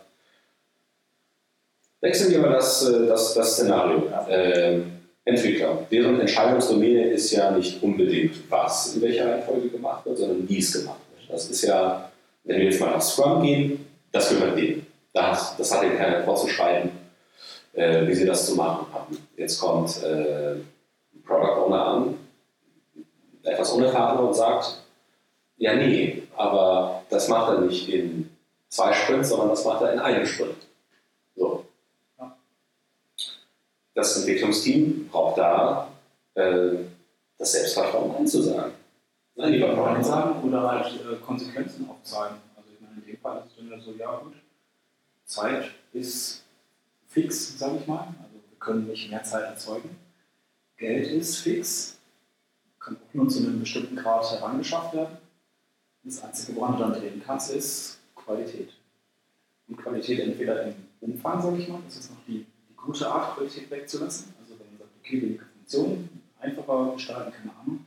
Wechseln 2.06 2.32
wir 2.32 2.40
mal 2.40 2.52
das, 2.52 2.88
äh, 2.88 3.08
das, 3.08 3.34
das 3.34 3.54
Szenario. 3.54 4.04
Ähm, 4.30 4.92
Entwickler. 5.24 5.88
Deren 5.92 6.20
Entscheidungsdomäne 6.20 7.08
ist 7.08 7.32
ja 7.32 7.50
nicht 7.50 7.82
unbedingt, 7.82 8.48
was 8.48 8.96
in 8.96 9.02
welcher 9.02 9.32
Reihenfolge 9.32 9.70
gemacht 9.70 10.06
wird, 10.06 10.20
sondern 10.20 10.48
wie 10.48 10.60
es 10.60 10.72
gemacht 10.72 11.00
wird. 11.16 11.32
Das 11.32 11.50
ist 11.50 11.64
ja, 11.64 12.12
wenn 12.44 12.58
wir 12.58 12.66
jetzt 12.66 12.80
mal 12.80 12.92
nach 12.92 13.02
Scrum 13.02 13.42
gehen, 13.42 13.88
das 14.12 14.30
gehört 14.30 14.56
denen. 14.56 14.86
Das, 15.14 15.58
das 15.58 15.74
hat 15.74 15.84
ihnen 15.84 15.98
keiner 15.98 16.24
vorzuschreiben, 16.24 16.92
äh, 17.76 18.08
wie 18.08 18.16
sie 18.16 18.26
das 18.26 18.48
zu 18.48 18.56
machen 18.56 18.88
haben. 18.94 19.18
Jetzt 19.38 19.60
kommt 19.60 20.04
äh, 20.04 20.54
ein 20.54 21.24
Product 21.26 21.66
Owner 21.66 21.86
an, 21.86 22.18
etwas 23.44 23.72
unerfahrener 23.72 24.28
und 24.28 24.34
sagt, 24.34 24.82
ja 25.58 25.76
nee, 25.76 26.24
aber 26.36 27.04
das 27.10 27.28
macht 27.28 27.54
er 27.54 27.62
nicht 27.62 27.88
in 27.90 28.30
zwei 28.70 28.92
Sprints, 28.94 29.30
sondern 29.30 29.50
das 29.50 29.64
macht 29.64 29.82
er 29.82 29.94
in 29.94 30.00
einem 30.00 30.26
Sprint. 30.26 30.68
So 31.36 31.66
das 33.96 34.18
Entwicklungsteam 34.18 35.08
braucht 35.08 35.40
da 35.40 35.88
äh, 36.36 36.76
das 37.38 37.54
Selbstvertrauen 37.54 38.16
einzusagen. 38.16 38.74
Nein, 39.36 39.54
lieber 39.54 39.74
Nein 39.74 40.04
sagen 40.04 40.48
oder 40.48 40.70
halt 40.70 40.88
äh, 40.88 41.16
Konsequenzen 41.26 41.90
aufzeigen. 41.90 42.38
Also 42.56 42.70
ich 42.74 42.82
meine, 42.82 43.02
in 43.02 43.06
dem 43.08 43.18
Fall 43.18 43.44
ist 43.48 43.58
es 43.58 43.70
dann 43.70 43.82
so, 43.82 43.92
ja 43.98 44.16
gut, 44.18 44.34
Zeit 45.26 45.72
ist 45.94 46.44
fix, 47.16 47.58
sage 47.58 47.80
ich 47.80 47.88
mal. 47.88 48.14
Also 48.22 48.36
wir 48.50 48.60
können 48.60 48.88
nicht 48.88 49.10
mehr 49.10 49.24
Zeit 49.24 49.46
erzeugen. 49.46 49.90
Geld 50.78 51.08
ist 51.08 51.38
fix, 51.38 51.98
kann 52.80 52.98
auch 52.98 53.14
nur 53.14 53.30
zu 53.30 53.40
einem 53.40 53.62
bestimmten 53.62 53.96
Grad 53.96 54.30
herangeschafft 54.30 54.94
werden. 54.94 55.18
Das 56.04 56.24
Einzige, 56.24 56.56
woran 56.58 56.74
du 56.74 56.80
dann 56.80 56.94
drehen 56.94 57.24
kannst, 57.26 57.52
ist 57.52 58.00
Qualität. 58.14 58.74
Und 59.68 59.78
Qualität 59.78 60.20
entweder 60.20 60.64
im 60.68 60.76
Umfang, 61.00 61.42
sage 61.42 61.58
ich 61.58 61.70
mal, 61.70 61.80
das 61.86 61.98
ist 61.98 62.12
noch 62.12 62.24
die 62.28 62.46
gute 62.76 63.08
Art, 63.10 63.36
Qualität 63.36 63.72
wegzulassen. 63.72 64.34
Also 64.40 64.60
wenn 64.60 64.68
man 64.68 64.78
sagt, 64.80 64.92
okay, 65.00 65.22
weniger 65.22 65.46
Funktionen, 65.46 66.22
einfacher 66.40 66.92
gestalten, 66.94 67.32
keine 67.32 67.52
Ahnung. 67.58 67.86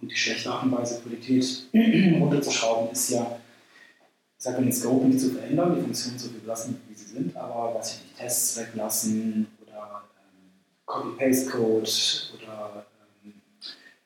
Und 0.00 0.10
die 0.10 0.16
schlechte 0.16 0.50
Art 0.50 0.62
und 0.62 0.72
Weise, 0.72 1.02
Qualität 1.02 1.66
runterzuschrauben, 2.20 2.92
ist 2.92 3.10
ja, 3.10 3.38
ich 4.40 4.44
sage 4.44 4.62
den 4.62 4.72
Scope 4.72 5.04
nicht 5.04 5.20
zu 5.20 5.32
verändern, 5.32 5.74
die 5.76 5.82
Funktionen 5.82 6.18
so 6.18 6.30
belassen, 6.30 6.80
wie 6.88 6.94
sie 6.94 7.08
sind, 7.08 7.36
aber 7.36 7.74
weiß 7.74 7.96
ich 7.96 8.02
nicht, 8.04 8.16
Tests 8.16 8.58
weglassen 8.58 9.46
oder 9.60 10.02
ähm, 10.16 10.50
Copy-Paste-Code 10.86 11.90
oder 12.34 12.86
ähm, 13.22 13.34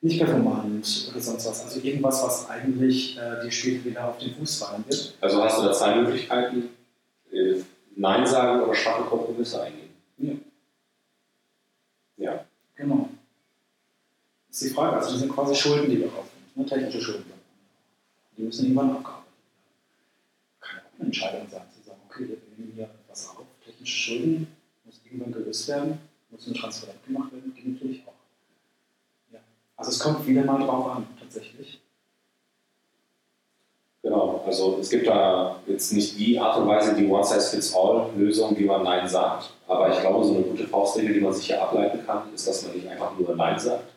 nicht 0.00 0.18
performant 0.18 1.08
oder 1.12 1.20
sonst 1.20 1.46
was. 1.46 1.62
Also 1.62 1.78
irgendwas, 1.78 2.20
was 2.24 2.50
eigentlich 2.50 3.16
äh, 3.16 3.44
dir 3.44 3.50
später 3.52 3.84
wieder 3.84 4.08
auf 4.08 4.18
den 4.18 4.34
Fuß 4.34 4.58
fallen 4.58 4.84
wird. 4.88 5.14
Also 5.20 5.40
hast 5.40 5.58
du 5.58 5.62
da 5.62 5.72
zwei 5.72 5.94
Möglichkeiten, 6.02 6.70
äh, 7.30 7.62
Nein 7.94 8.26
sagen 8.26 8.62
oder 8.62 8.74
schwache 8.74 9.04
Kompromisse 9.04 9.62
eingehen. 9.62 9.90
Ja. 10.18 10.32
Ja. 12.16 12.44
Genau. 12.74 13.08
Das 14.48 14.62
ist 14.62 14.70
die 14.70 14.74
Frage. 14.74 14.96
Also, 14.96 15.12
das 15.12 15.20
sind 15.20 15.32
quasi 15.32 15.54
Schulden, 15.54 15.88
die 15.88 16.00
wir 16.00 16.06
aufnehmen. 16.06 16.52
Ne? 16.56 16.66
Technische 16.66 17.00
Schulden. 17.00 17.32
Die 18.36 18.42
müssen 18.42 18.64
irgendwann 18.64 18.90
abgearbeitet 18.90 19.24
werden. 19.24 19.24
Kann 20.60 20.78
auch 20.78 20.93
eine 20.93 20.93
Entscheidung 21.04 21.46
sein, 21.50 21.62
zu 21.74 21.88
sagen, 21.88 22.00
okay, 22.08 22.28
wir 22.28 22.36
nehmen 22.56 22.72
hier 22.74 22.84
etwas 22.84 23.28
auf. 23.30 23.44
Technische 23.64 23.96
Schulden 23.96 24.46
muss 24.84 25.00
irgendwann 25.04 25.32
gelöst 25.32 25.68
werden, 25.68 25.98
muss 26.30 26.46
eine 26.46 26.56
Transferent 26.56 27.04
gemacht 27.04 27.32
werden, 27.32 27.54
geht 27.54 27.66
natürlich 27.72 28.02
auch. 28.06 28.12
Ja. 29.32 29.40
Also, 29.76 29.90
es 29.90 29.98
kommt 29.98 30.26
wieder 30.26 30.44
mal 30.44 30.64
drauf 30.64 30.96
an, 30.96 31.06
tatsächlich. 31.18 31.80
Genau, 34.02 34.42
also 34.44 34.76
es 34.80 34.90
gibt 34.90 35.06
da 35.06 35.56
jetzt 35.66 35.90
nicht 35.94 36.18
die 36.18 36.38
Art 36.38 36.58
und 36.58 36.68
Weise, 36.68 36.94
die 36.94 37.06
One-Size-Fits-All-Lösung, 37.06 38.54
wie 38.58 38.66
man 38.66 38.82
Nein 38.82 39.08
sagt. 39.08 39.50
Aber 39.66 39.90
ich 39.90 39.98
glaube, 39.98 40.22
so 40.22 40.34
eine 40.34 40.42
gute 40.42 40.68
Faustregel, 40.68 41.14
die 41.14 41.20
man 41.20 41.32
sich 41.32 41.46
hier 41.46 41.62
ableiten 41.62 42.04
kann, 42.04 42.32
ist, 42.34 42.46
dass 42.46 42.66
man 42.66 42.74
nicht 42.74 42.86
einfach 42.86 43.18
nur 43.18 43.34
Nein 43.34 43.58
sagt, 43.58 43.93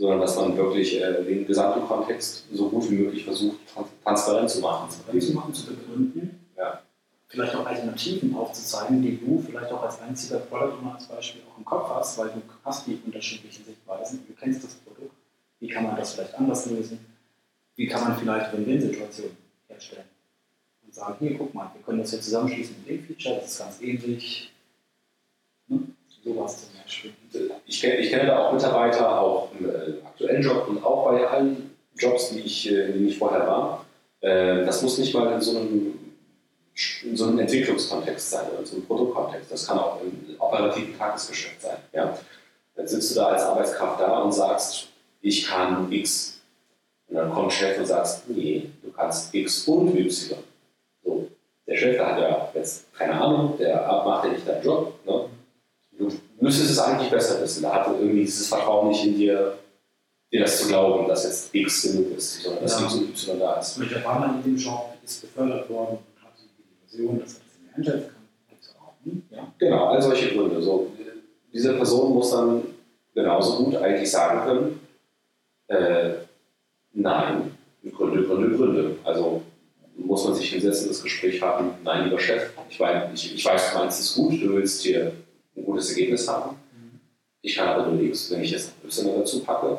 sondern 0.00 0.20
dass 0.20 0.34
man 0.36 0.56
wirklich 0.56 1.00
äh, 1.00 1.22
den 1.22 1.46
gesamten 1.46 1.86
Kontext 1.86 2.46
so 2.52 2.70
gut 2.70 2.90
wie 2.90 2.94
möglich 2.94 3.24
versucht, 3.24 3.58
transparent 4.02 4.48
zu 4.48 4.60
machen. 4.60 4.88
Transparent 4.88 5.22
zu 5.22 5.32
machen, 5.34 5.54
zu 5.54 5.66
begründen. 5.66 6.40
Ja. 6.56 6.80
Vielleicht 7.28 7.54
auch 7.54 7.66
Alternativen 7.66 8.34
aufzuzeigen, 8.34 9.02
die 9.02 9.20
du 9.20 9.44
vielleicht 9.46 9.70
auch 9.70 9.82
als 9.82 10.00
einziger 10.00 10.38
Product 10.38 10.78
Owner 10.80 10.94
als 10.94 11.06
Beispiel 11.06 11.42
auch 11.52 11.58
im 11.58 11.64
Kopf 11.66 11.90
hast, 11.90 12.18
weil 12.18 12.28
du 12.30 12.42
hast 12.64 12.86
die 12.86 12.98
unterschiedlichen 13.04 13.64
Sichtweisen, 13.64 14.24
du 14.26 14.32
kennst 14.34 14.64
das 14.64 14.74
Produkt. 14.74 15.14
Wie 15.60 15.68
kann 15.68 15.84
man 15.84 15.96
das 15.96 16.14
vielleicht 16.14 16.34
anders 16.34 16.64
lösen? 16.66 16.98
wie 17.80 17.86
kann 17.86 18.02
man 18.06 18.18
vielleicht 18.18 18.52
Win-Win-Situationen 18.52 19.36
herstellen? 19.66 20.04
Und 20.84 20.94
sagen, 20.94 21.16
hier, 21.18 21.38
guck 21.38 21.54
mal, 21.54 21.70
wir 21.72 21.82
können 21.82 22.00
das 22.00 22.10
hier 22.10 22.20
zusammenschließen 22.20 22.76
mit 22.78 22.88
dem 22.90 23.04
Feature, 23.06 23.36
das 23.36 23.52
ist 23.52 23.58
ganz 23.58 23.80
ähnlich. 23.80 24.49
Sowas 26.22 26.70
zum 26.70 26.82
Beispiel. 26.82 27.12
Ich 27.66 27.80
kenne, 27.80 27.96
ich 27.96 28.10
kenne 28.10 28.26
da 28.26 28.38
auch 28.38 28.52
Mitarbeiter, 28.52 29.20
auch 29.20 29.48
im 29.58 29.68
äh, 29.68 30.04
aktuellen 30.04 30.42
Job 30.42 30.68
und 30.68 30.84
auch 30.84 31.10
bei 31.10 31.26
allen 31.26 31.74
Jobs, 31.96 32.30
die 32.30 32.40
ich, 32.40 32.70
äh, 32.70 32.92
denen 32.92 33.08
ich 33.08 33.18
vorher 33.18 33.46
war. 33.46 33.86
Äh, 34.20 34.64
das 34.64 34.82
muss 34.82 34.98
nicht 34.98 35.14
mal 35.14 35.32
in 35.32 35.40
so 35.40 35.58
einem 35.58 35.94
in 37.04 37.16
so 37.16 37.26
einem 37.26 37.38
Entwicklungskontext 37.38 38.30
sein 38.30 38.48
oder 38.50 38.60
in 38.60 38.66
so 38.66 38.76
einem 38.76 38.86
Produktkontext. 38.86 39.52
Das 39.52 39.66
kann 39.66 39.78
auch 39.78 40.00
im 40.00 40.36
operativen 40.38 40.96
Tagesgeschäft 40.96 41.60
sein. 41.60 41.76
Ja? 41.92 42.16
Dann 42.74 42.88
sitzt 42.88 43.10
du 43.10 43.16
da 43.16 43.26
als 43.26 43.42
Arbeitskraft 43.42 44.00
da 44.00 44.20
und 44.20 44.32
sagst, 44.32 44.88
ich 45.20 45.46
kann 45.46 45.90
X. 45.92 46.40
Und 47.08 47.16
dann 47.16 47.30
kommt 47.32 47.52
Chef 47.52 47.78
und 47.78 47.86
sagt, 47.86 48.22
nee, 48.28 48.70
du 48.82 48.92
kannst 48.92 49.34
X 49.34 49.66
und 49.66 49.94
Y. 49.98 50.38
So, 51.04 51.28
der 51.66 51.76
Chef 51.76 51.96
der 51.96 52.06
hat 52.06 52.18
ja 52.18 52.50
jetzt 52.54 52.94
keine 52.94 53.20
Ahnung, 53.20 53.58
der 53.58 53.76
macht 54.04 54.24
ja 54.24 54.32
nicht 54.32 54.48
deinen 54.48 54.64
Job. 54.64 54.94
Ne? 55.04 55.24
Du 56.40 56.46
müsstest 56.46 56.70
es 56.70 56.78
eigentlich 56.78 57.10
besser 57.10 57.40
wissen. 57.42 57.62
Da 57.62 57.74
hat 57.74 57.86
er 57.86 58.00
irgendwie 58.00 58.22
dieses 58.22 58.48
Vertrauen 58.48 58.88
nicht 58.88 59.04
in 59.04 59.16
dir, 59.16 59.58
dir 60.32 60.40
das 60.40 60.62
zu 60.62 60.68
glauben, 60.68 61.06
dass 61.06 61.24
jetzt 61.24 61.54
X 61.54 61.82
genug 61.82 62.16
ist, 62.16 62.42
sondern 62.42 62.62
dass 62.62 62.80
ja. 62.80 62.86
X 62.86 62.94
und 62.94 63.10
Y 63.10 63.38
da 63.38 63.54
ist. 63.60 63.78
Und 63.78 63.90
der 63.90 63.98
Partner 63.98 64.34
in 64.36 64.42
dem 64.42 64.56
Job 64.56 64.94
ist 65.04 65.20
befördert 65.20 65.68
worden 65.70 65.98
und 65.98 66.24
hat 66.24 66.32
die 66.38 66.96
Vision, 66.96 67.20
dass 67.20 67.34
er 67.34 67.40
das 67.40 67.44
nicht 67.44 67.62
mehr 67.62 67.76
einschätzen 67.76 68.14
kann. 69.04 69.22
Ja. 69.30 69.52
Genau, 69.58 69.86
all 69.86 70.02
solche 70.02 70.34
Gründe. 70.34 70.60
So, 70.62 70.90
diese 71.52 71.74
Person 71.74 72.14
muss 72.14 72.30
dann 72.30 72.62
genauso 73.14 73.64
gut 73.64 73.76
eigentlich 73.76 74.10
sagen 74.10 74.44
können, 74.48 74.80
äh, 75.68 76.14
Nein, 76.92 77.56
Gründe, 77.92 78.24
Gründe, 78.24 78.56
Gründe. 78.56 78.96
Also 79.04 79.42
muss 79.96 80.24
man 80.24 80.34
sich 80.34 80.50
hinsetzen, 80.50 80.88
das 80.88 81.02
Gespräch 81.02 81.40
haben, 81.40 81.72
nein, 81.84 82.04
lieber 82.04 82.18
Chef, 82.18 82.50
ich 82.68 82.80
weiß, 82.80 83.10
ich, 83.14 83.34
ich 83.34 83.44
weiß 83.44 83.72
du 83.72 83.78
meinst 83.78 84.00
es 84.00 84.14
gut, 84.14 84.32
du 84.32 84.54
willst 84.54 84.82
hier 84.82 85.12
ein 85.56 85.64
gutes 85.64 85.90
Ergebnis 85.90 86.28
haben. 86.28 86.56
Ich 87.42 87.56
kann 87.56 87.68
aber 87.68 87.86
nur 87.86 88.02
X, 88.02 88.30
wenn 88.30 88.42
ich 88.42 88.50
jetzt 88.50 88.72
Y 88.84 89.18
dazu 89.18 89.42
packe, 89.42 89.78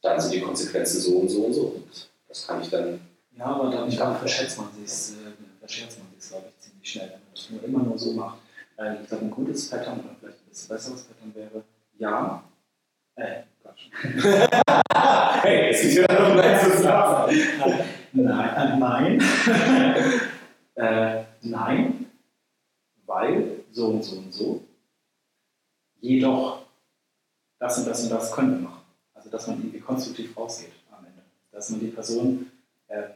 dann 0.00 0.20
sind 0.20 0.34
die 0.34 0.40
Konsequenzen 0.40 1.00
so 1.00 1.18
und 1.18 1.28
so 1.28 1.42
und 1.42 1.52
so. 1.52 1.62
Und 1.62 2.10
das 2.28 2.46
kann 2.46 2.60
ich 2.62 2.70
dann. 2.70 3.00
Ja, 3.36 3.46
aber 3.46 3.70
dann 3.70 3.90
verschätzt 3.90 4.58
man 4.58 4.68
sich 4.72 5.16
äh, 5.16 5.32
verschätzt 5.60 5.98
man 5.98 6.08
sich, 6.18 6.30
glaube 6.30 6.46
ich, 6.48 6.62
ziemlich 6.62 6.88
schnell, 6.90 7.10
wenn 7.10 7.20
man 7.20 7.34
das 7.34 7.50
nur 7.50 7.64
immer 7.64 7.82
nur 7.82 7.98
so 7.98 8.12
macht. 8.12 8.38
Äh, 8.76 9.02
ich 9.02 9.08
glaube, 9.08 9.24
ein 9.24 9.30
gutes 9.30 9.68
Pattern 9.68 10.00
oder 10.00 10.14
vielleicht 10.20 10.38
ein 10.38 10.48
bisschen 10.48 10.68
besseres 10.68 11.02
Pattern 11.02 11.34
wäre, 11.34 11.64
ja, 11.98 12.44
äh, 13.16 13.42
Quatsch. 13.62 13.88
hey, 15.42 15.70
es 15.70 15.84
ist 15.84 15.96
wieder 15.96 16.20
noch 16.20 16.34
Nein 16.34 16.60
zu 16.60 16.82
sagen. 16.82 17.36
Nein, 18.12 18.78
nein. 18.78 19.22
äh, 20.76 21.24
nein, 21.42 22.06
weil 23.06 23.53
so 23.74 23.88
und 23.88 24.02
so 24.02 24.16
und 24.16 24.32
so. 24.32 24.64
Jedoch, 26.00 26.62
das 27.58 27.78
und 27.78 27.86
das 27.86 28.04
und 28.04 28.10
das 28.10 28.32
können 28.32 28.52
wir 28.52 28.68
machen. 28.68 28.82
Also, 29.14 29.30
dass 29.30 29.46
man 29.46 29.58
irgendwie 29.58 29.80
konstruktiv 29.80 30.36
rausgeht 30.36 30.72
am 30.90 31.04
Ende. 31.04 31.22
Dass 31.50 31.70
man 31.70 31.80
die 31.80 31.88
Person 31.88 32.50
ähm, 32.88 33.10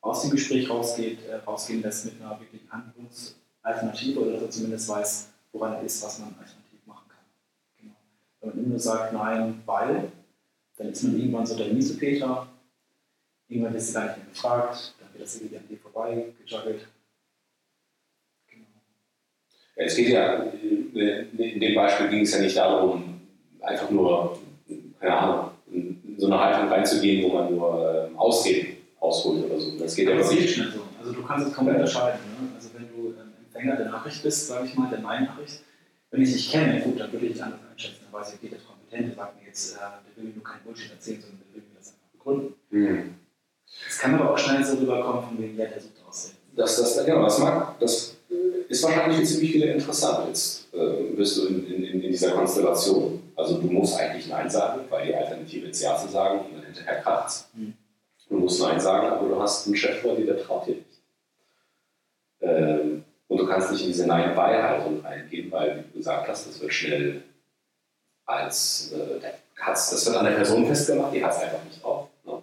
aus 0.00 0.22
dem 0.22 0.30
Gespräch 0.30 0.68
rausgeht, 0.68 1.24
äh, 1.26 1.36
rausgehen 1.36 1.82
lässt 1.82 2.06
mit 2.06 2.20
einer 2.20 2.38
wirklichen 2.40 2.70
Handlungsalternative 2.70 4.20
oder 4.20 4.40
er 4.40 4.50
zumindest 4.50 4.88
weiß, 4.88 5.28
woran 5.52 5.74
er 5.74 5.82
ist, 5.82 6.02
was 6.02 6.18
man 6.18 6.28
alternativ 6.28 6.86
machen 6.86 7.08
kann. 7.08 7.24
Genau. 7.78 7.94
Wenn 8.40 8.62
man 8.62 8.70
nur 8.70 8.80
sagt, 8.80 9.12
nein, 9.12 9.62
weil, 9.66 10.10
dann 10.76 10.88
ist 10.88 11.02
man 11.04 11.18
irgendwann 11.18 11.46
so 11.46 11.56
der 11.56 11.72
Miesepeter. 11.72 12.48
Irgendwann 13.48 13.74
ist 13.74 13.88
sie 13.88 13.92
gar 13.94 14.06
nicht 14.06 14.16
mehr 14.18 14.26
gefragt. 14.26 14.94
Dann 14.98 15.12
wird 15.12 15.22
das 15.22 15.36
irgendwie 15.36 15.58
an 15.58 15.68
dir 15.68 15.78
vorbei 15.78 16.32
gejuggelt. 16.44 16.86
Es 19.76 19.94
geht 19.94 20.08
ja, 20.08 20.42
in 20.94 21.60
dem 21.60 21.74
Beispiel 21.74 22.08
ging 22.08 22.22
es 22.22 22.32
ja 22.32 22.40
nicht 22.40 22.56
darum, 22.56 23.20
einfach 23.60 23.90
nur, 23.90 24.38
keine 24.98 25.16
Ahnung, 25.16 25.50
in 25.70 26.16
so 26.18 26.26
eine 26.26 26.40
Haltung 26.40 26.68
reinzugehen, 26.70 27.22
wo 27.24 27.34
man 27.36 27.54
nur 27.54 28.08
ähm, 28.08 28.18
Ausreden 28.18 28.78
ausholt 28.98 29.44
oder 29.44 29.60
so. 29.60 29.78
Das 29.78 29.94
geht 29.94 30.08
ja 30.08 30.16
Das 30.16 30.30
wirklich. 30.30 30.54
schnell 30.54 30.72
so. 30.72 30.80
Also 30.98 31.12
du 31.12 31.22
kannst 31.22 31.48
es 31.48 31.52
kaum 31.54 31.68
unterscheiden. 31.68 32.20
Ne? 32.40 32.48
Also 32.54 32.70
wenn 32.74 32.88
du 32.88 33.08
ähm, 33.20 33.32
Empfänger 33.44 33.76
der 33.76 33.90
Nachricht 33.90 34.22
bist, 34.22 34.48
sage 34.48 34.66
ich 34.66 34.74
mal, 34.76 34.88
der 34.88 35.00
Nein-Nachricht, 35.00 35.62
wenn 36.10 36.22
ich 36.22 36.32
dich 36.32 36.50
kenne, 36.50 36.80
gut, 36.80 36.98
dann 36.98 37.12
würde 37.12 37.26
ich 37.26 37.32
dich 37.32 37.42
anders 37.42 37.60
einschätzen. 37.70 38.00
Dann 38.10 38.20
weiß 38.20 38.30
ich, 38.30 38.34
okay, 38.38 38.48
der 38.48 38.58
ist 38.58 38.66
kompetent, 38.66 39.08
der 39.08 39.14
sagt 39.14 39.40
mir 39.40 39.46
jetzt, 39.46 39.76
äh, 39.76 39.78
der 39.78 40.16
will 40.16 40.30
mir 40.30 40.34
nur 40.36 40.44
keinen 40.44 40.62
Bullshit 40.64 40.90
erzählen, 40.90 41.20
sondern 41.20 41.40
der 41.40 41.54
will 41.54 41.68
mir 41.68 41.78
das 41.78 41.88
einfach 41.88 42.12
begründen. 42.12 42.54
Hm. 42.70 43.14
Es 43.88 43.98
kann 43.98 44.14
aber 44.14 44.32
auch 44.32 44.38
schnell 44.38 44.64
so 44.64 44.76
rüberkommen, 44.76 45.22
von 45.28 45.38
wegen, 45.38 45.58
ja, 45.58 45.66
der 45.66 45.80
sucht 45.80 46.02
aussehen. 46.08 46.36
Das, 46.56 46.76
das, 46.76 47.04
genau, 47.04 47.24
das, 47.24 47.38
mag, 47.38 47.78
das 47.78 48.15
ist 48.76 48.84
wahrscheinlich 48.84 49.18
für 49.18 49.24
ziemlich 49.24 49.52
viele 49.52 49.72
interessant. 49.72 50.28
Jetzt 50.28 50.72
äh, 50.74 51.14
bist 51.16 51.38
du 51.38 51.46
in, 51.46 51.66
in, 51.66 51.84
in 51.84 52.00
dieser 52.00 52.32
Konstellation. 52.32 53.22
Also 53.34 53.58
du 53.58 53.66
musst 53.66 53.98
eigentlich 53.98 54.28
Nein 54.28 54.48
sagen, 54.48 54.82
weil 54.88 55.06
die 55.06 55.14
Alternative 55.14 55.68
ist 55.68 55.82
Ja 55.82 55.96
zu 55.96 56.08
sagen 56.08 56.40
und 56.40 56.56
dann 56.56 56.64
hinterher 56.64 57.00
kracht's. 57.02 57.48
Mhm. 57.54 57.74
Du 58.28 58.36
musst 58.36 58.60
Nein 58.60 58.80
sagen, 58.80 59.08
aber 59.08 59.28
du 59.28 59.40
hast 59.40 59.66
einen 59.66 59.76
Chef 59.76 60.00
vor 60.00 60.16
dir, 60.16 60.26
der 60.26 60.42
traut 60.42 60.66
dir 60.66 60.76
nicht. 60.76 61.00
Ähm, 62.40 63.04
und 63.28 63.38
du 63.38 63.46
kannst 63.46 63.72
nicht 63.72 63.82
in 63.82 63.88
diese 63.88 64.06
Nein-Beihaltung 64.06 65.00
reingehen, 65.04 65.50
weil, 65.50 65.78
wie 65.78 65.92
du 65.92 65.98
gesagt 65.98 66.28
hast, 66.28 66.48
das 66.48 66.60
wird 66.60 66.72
schnell 66.72 67.22
als, 68.24 68.92
äh, 68.92 69.20
das 69.66 70.06
wird 70.06 70.16
an 70.16 70.24
der 70.24 70.32
Person 70.32 70.66
festgemacht, 70.66 71.14
die 71.14 71.24
hat 71.24 71.32
es 71.32 71.38
einfach 71.38 71.64
nicht 71.64 71.82
drauf. 71.82 72.08
Ne? 72.24 72.42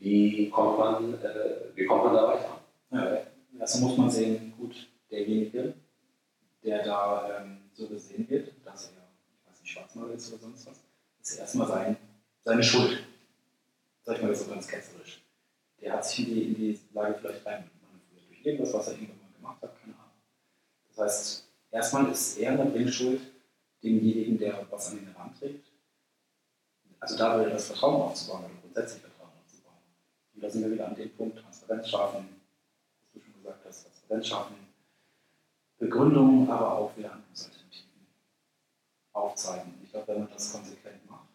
Wie, 0.00 0.50
kommt 0.50 0.78
man, 0.78 1.14
äh, 1.14 1.74
wie 1.74 1.84
kommt 1.86 2.04
man 2.04 2.14
da 2.14 2.28
weiter? 2.28 2.60
Ja, 2.90 3.18
erstmal 3.60 3.90
muss 3.90 3.98
man 3.98 4.10
sehen, 4.10 4.47
derjenige, 5.10 5.74
der 6.62 6.84
da 6.84 7.40
ähm, 7.40 7.70
so 7.72 7.88
gesehen 7.88 8.28
wird, 8.28 8.52
dass 8.64 8.92
er, 8.92 9.08
ich 9.32 9.50
weiß 9.50 9.60
nicht, 9.60 9.72
Schwarzmaler 9.72 10.14
ist 10.14 10.32
oder 10.32 10.42
sonst 10.42 10.66
was, 10.66 10.80
ist 11.22 11.38
erstmal 11.38 11.68
sein, 11.68 11.96
seine 12.44 12.62
Schuld. 12.62 13.04
Sag 14.02 14.16
ich 14.16 14.22
mal 14.22 14.30
jetzt 14.30 14.44
so 14.44 14.50
ganz 14.50 14.66
ketzerisch. 14.66 15.22
Der 15.80 15.92
hat 15.92 16.06
sich 16.06 16.26
in 16.26 16.34
die, 16.34 16.42
in 16.42 16.54
die 16.54 16.80
Lage 16.92 17.18
vielleicht 17.20 17.46
rein 17.46 17.70
manipuliert 17.82 18.28
durch 18.28 18.46
irgendwas, 18.46 18.74
was 18.74 18.88
er 18.88 18.94
irgendwann 18.94 19.34
gemacht 19.36 19.62
hat, 19.62 19.80
keine 19.80 19.94
Ahnung. 19.94 20.12
Das 20.88 20.98
heißt, 20.98 21.48
erstmal 21.70 22.10
ist 22.10 22.38
er 22.38 22.52
in 22.52 22.56
der 22.56 22.64
Bringschuld 22.64 23.20
demjenigen, 23.82 24.38
der 24.38 24.66
was 24.70 24.90
an 24.90 24.98
den 24.98 25.14
Rand 25.14 25.38
trägt. 25.38 25.66
Also 27.00 27.16
da 27.16 27.40
wieder 27.40 27.50
das 27.50 27.66
Vertrauen 27.66 28.02
aufzubauen 28.02 28.44
oder 28.44 28.54
grundsätzlich 28.60 29.02
Vertrauen 29.02 29.30
aufzubauen. 29.40 29.76
Und 30.34 30.42
da 30.42 30.50
sind 30.50 30.62
wir 30.62 30.72
wieder 30.72 30.88
an 30.88 30.96
dem 30.96 31.10
Punkt, 31.10 31.38
Transparenz 31.38 31.88
schaffen, 31.88 32.28
was 33.00 33.12
du 33.12 33.20
schon 33.20 33.34
gesagt 33.34 33.64
hast, 33.64 33.84
Transparenz 33.84 34.26
schaffen, 34.26 34.56
Begründung, 35.78 36.50
aber 36.50 36.72
auch 36.72 36.96
wieder 36.96 37.12
Handlungsalternativen 37.12 37.88
aufzeigen. 39.12 39.74
Ich 39.84 39.90
glaube, 39.90 40.08
wenn 40.08 40.20
man 40.20 40.32
das 40.32 40.52
konsequent 40.52 41.08
macht, 41.08 41.28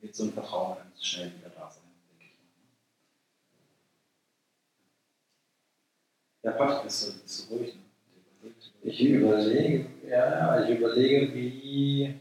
wird 0.00 0.14
so 0.14 0.24
ein 0.24 0.32
Vertrauen 0.32 0.76
ganz 0.76 1.04
schnell 1.04 1.32
wieder 1.34 1.50
da 1.50 1.70
sein, 1.70 1.82
denke 2.10 2.24
ich. 2.24 2.38
Ja, 6.42 6.52
Patrick, 6.52 6.84
bist 6.84 7.08
du, 7.08 7.22
bist 7.22 7.50
du 7.50 7.54
ruhig? 7.54 7.74
Ne? 7.74 8.50
Ich 8.82 9.00
überlege, 9.02 9.86
ja, 10.08 10.64
ich 10.64 10.78
überlege, 10.78 11.34
wie, 11.34 12.18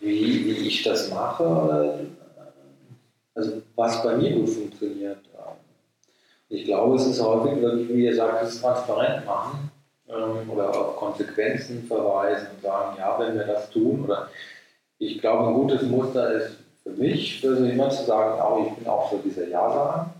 wie, 0.00 0.44
wie 0.46 0.68
ich 0.68 0.82
das 0.82 1.10
mache. 1.10 2.06
Also 3.34 3.62
was 3.76 4.02
bei 4.02 4.16
mir 4.16 4.34
gut 4.34 4.48
funktioniert. 4.48 5.17
Ich 6.48 6.64
glaube, 6.64 6.96
es 6.96 7.06
ist 7.06 7.22
häufig 7.22 7.60
wirklich, 7.60 7.88
wie 7.88 8.06
ihr 8.06 8.16
sagt, 8.16 8.42
es 8.42 8.60
transparent 8.60 9.26
machen 9.26 9.70
ähm, 10.08 10.48
oder 10.50 10.70
auf 10.70 10.96
Konsequenzen 10.96 11.84
verweisen 11.86 12.48
und 12.54 12.62
sagen, 12.62 12.96
ja, 12.98 13.18
wenn 13.18 13.34
wir 13.34 13.46
das 13.46 13.68
tun. 13.70 14.04
Oder 14.04 14.28
ich 14.98 15.20
glaube, 15.20 15.48
ein 15.48 15.54
gutes 15.54 15.82
Muster 15.82 16.32
ist 16.32 16.56
für 16.82 16.90
mich, 16.90 17.40
für 17.40 17.54
so 17.54 17.64
jemand 17.64 17.92
zu 17.92 18.04
sagen, 18.04 18.40
auch 18.40 18.66
ich 18.66 18.72
bin 18.74 18.86
auch 18.86 19.10
so 19.10 19.18
dieser 19.18 19.46
Ja-Sager. 19.48 20.10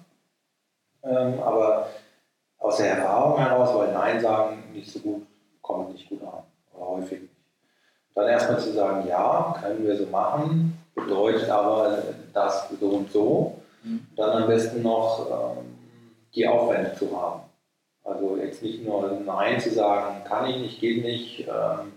Ähm, 1.04 1.40
aber 1.40 1.88
aus 2.58 2.76
der 2.76 2.90
Erfahrung 2.96 3.38
heraus, 3.38 3.74
weil 3.74 3.92
Nein 3.92 4.20
sagen 4.20 4.64
nicht 4.72 4.90
so 4.90 4.98
gut, 4.98 5.26
kommt 5.62 5.92
nicht 5.92 6.08
gut 6.08 6.22
an. 6.22 6.42
Oder 6.74 6.86
häufig 6.88 7.22
nicht. 7.22 7.34
Dann 8.14 8.28
erstmal 8.28 8.58
zu 8.58 8.72
sagen, 8.72 9.06
ja, 9.08 9.56
können 9.62 9.86
wir 9.86 9.96
so 9.96 10.06
machen, 10.06 10.76
bedeutet 10.94 11.48
aber 11.48 12.02
das 12.34 12.68
so 12.80 12.86
und 12.88 13.12
so. 13.12 13.54
Mhm. 13.84 14.06
Dann 14.16 14.42
am 14.42 14.48
besten 14.48 14.82
noch 14.82 15.56
ähm, 15.56 15.77
die 16.38 16.46
Aufwände 16.46 16.94
zu 16.98 17.20
haben. 17.20 17.42
Also 18.04 18.38
jetzt 18.42 18.62
nicht 18.62 18.84
nur 18.84 19.20
Nein 19.26 19.60
zu 19.60 19.70
sagen, 19.70 20.24
kann 20.24 20.48
ich 20.48 20.56
nicht, 20.56 20.80
geht 20.80 21.04
nicht, 21.04 21.40
ähm, 21.40 21.92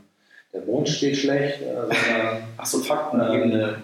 der 0.54 0.62
Mond 0.62 0.89
steht 0.89 1.15
schlecht, 1.15 1.62
äh, 1.62 1.73
sondern 1.73 2.43
Achso, 2.58 2.80
Faktenebene. 2.80 3.77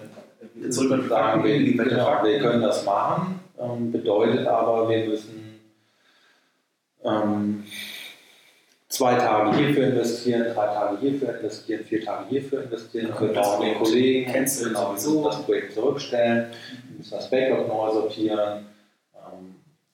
Wieder 0.54 0.70
zurück 0.70 0.92
an 0.92 1.02
die 1.02 1.08
sagen, 1.08 1.44
wir, 1.44 1.84
genau, 1.84 2.04
Fakten. 2.04 2.28
wir 2.28 2.38
können 2.40 2.62
das 2.62 2.84
machen, 2.84 3.40
ähm, 3.58 3.90
bedeutet 3.90 4.46
aber, 4.46 4.88
wir 4.88 5.06
müssen 5.06 5.60
ähm, 7.04 7.64
zwei 8.88 9.14
Tage 9.14 9.56
hierfür 9.56 9.88
investieren, 9.88 10.52
drei 10.54 10.66
Tage 10.66 10.98
hierfür 11.00 11.38
investieren, 11.38 11.84
vier 11.84 12.04
Tage 12.04 12.28
hierfür 12.28 12.64
investieren, 12.64 13.14
können 13.14 13.36
auch 13.38 13.60
den 13.60 13.78
Kollegen 13.78 14.32
canceln 14.32 14.68
genau, 14.68 14.96
sowieso. 14.96 15.24
das 15.24 15.42
Projekt 15.42 15.72
zurückstellen, 15.72 16.46
müssen 16.96 17.10
das 17.10 17.30
Backlog 17.30 17.68
neu 17.68 17.90
sortieren. 17.92 18.66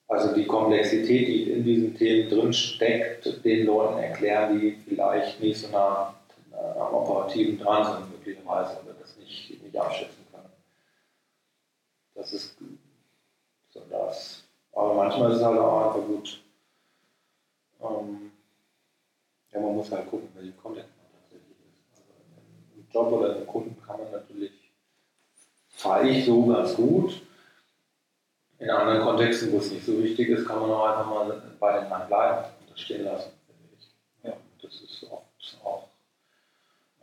Also 0.07 0.35
die 0.35 0.45
Komplexität, 0.45 1.27
die 1.27 1.51
in 1.51 1.63
diesen 1.63 1.95
Themen 1.95 2.29
drin 2.29 2.53
steckt, 2.53 3.43
den 3.43 3.65
Leuten 3.65 3.99
erklären, 3.99 4.59
die 4.59 4.77
vielleicht 4.87 5.39
nicht 5.39 5.59
so 5.59 5.69
nah 5.69 6.15
am 6.51 6.93
Operativen 6.93 7.57
dran 7.57 7.85
sind, 7.85 8.11
möglicherweise, 8.11 8.79
oder 8.83 8.93
das 8.99 9.17
nicht, 9.17 9.61
nicht 9.61 9.77
abschätzen 9.77 10.25
können. 10.31 10.49
Das 12.13 12.33
ist 12.33 12.55
so 13.69 13.81
das. 13.89 14.43
Aber 14.73 14.93
manchmal 14.93 15.31
ist 15.31 15.37
es 15.37 15.43
halt 15.43 15.59
auch 15.59 15.87
einfach 15.87 16.07
gut. 16.07 16.41
Ähm, 17.81 18.31
ja, 19.51 19.59
man 19.59 19.75
muss 19.75 19.91
halt 19.91 20.09
gucken, 20.09 20.29
welchen 20.35 20.57
Content 20.57 20.87
man 20.97 21.21
tatsächlich 21.21 21.57
ist. 21.59 22.03
Also 22.07 22.21
im 22.75 22.87
Job 22.91 23.11
oder 23.11 23.37
im 23.37 23.47
Kunden 23.47 23.81
kann 23.85 23.99
man 23.99 24.11
natürlich, 24.11 24.51
fahre 25.69 26.07
ich 26.09 26.25
so 26.25 26.45
ganz 26.45 26.75
gut. 26.75 27.21
In 28.65 28.71
anderen 28.71 29.01
Kontexten, 29.01 29.51
wo 29.51 29.57
es 29.57 29.69
nicht 29.69 29.85
so 29.85 30.01
wichtig 30.01 30.27
ist, 30.29 30.47
kann 30.47 30.59
man 30.59 30.71
auch 30.71 30.87
einfach 30.87 31.05
mal 31.05 31.39
bei 31.59 31.79
den 31.79 31.87
Mann 31.87 32.07
bleiben 32.07 32.45
und 32.61 32.71
das 32.71 32.79
stehen 32.79 33.05
lassen, 33.05 33.31
finde 33.45 33.75
ich. 33.77 33.87
Ja, 34.23 34.33
das 34.59 34.81
ist 34.81 35.03
oft 35.03 35.59
auch, 35.63 35.87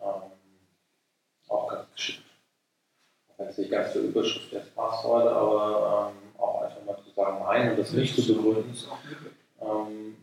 ähm, 0.00 0.32
auch 1.46 1.68
ganz 1.68 1.84
geschickt. 1.94 2.24
Auch 3.28 3.38
wenn 3.38 3.46
es 3.46 3.58
nicht 3.58 3.70
ganz 3.70 3.92
zur 3.92 4.02
Überschrift 4.02 4.50
jetzt 4.50 4.74
passt 4.74 5.04
heute, 5.04 5.30
aber 5.30 6.10
ähm, 6.10 6.40
auch 6.40 6.62
einfach 6.62 6.84
mal 6.84 6.96
zu 6.96 7.14
sagen 7.14 7.44
Nein 7.44 7.70
und 7.70 7.78
das 7.78 7.92
nicht 7.92 8.16
zu 8.16 8.26
begründen. 8.34 8.76
Ähm, 9.60 10.16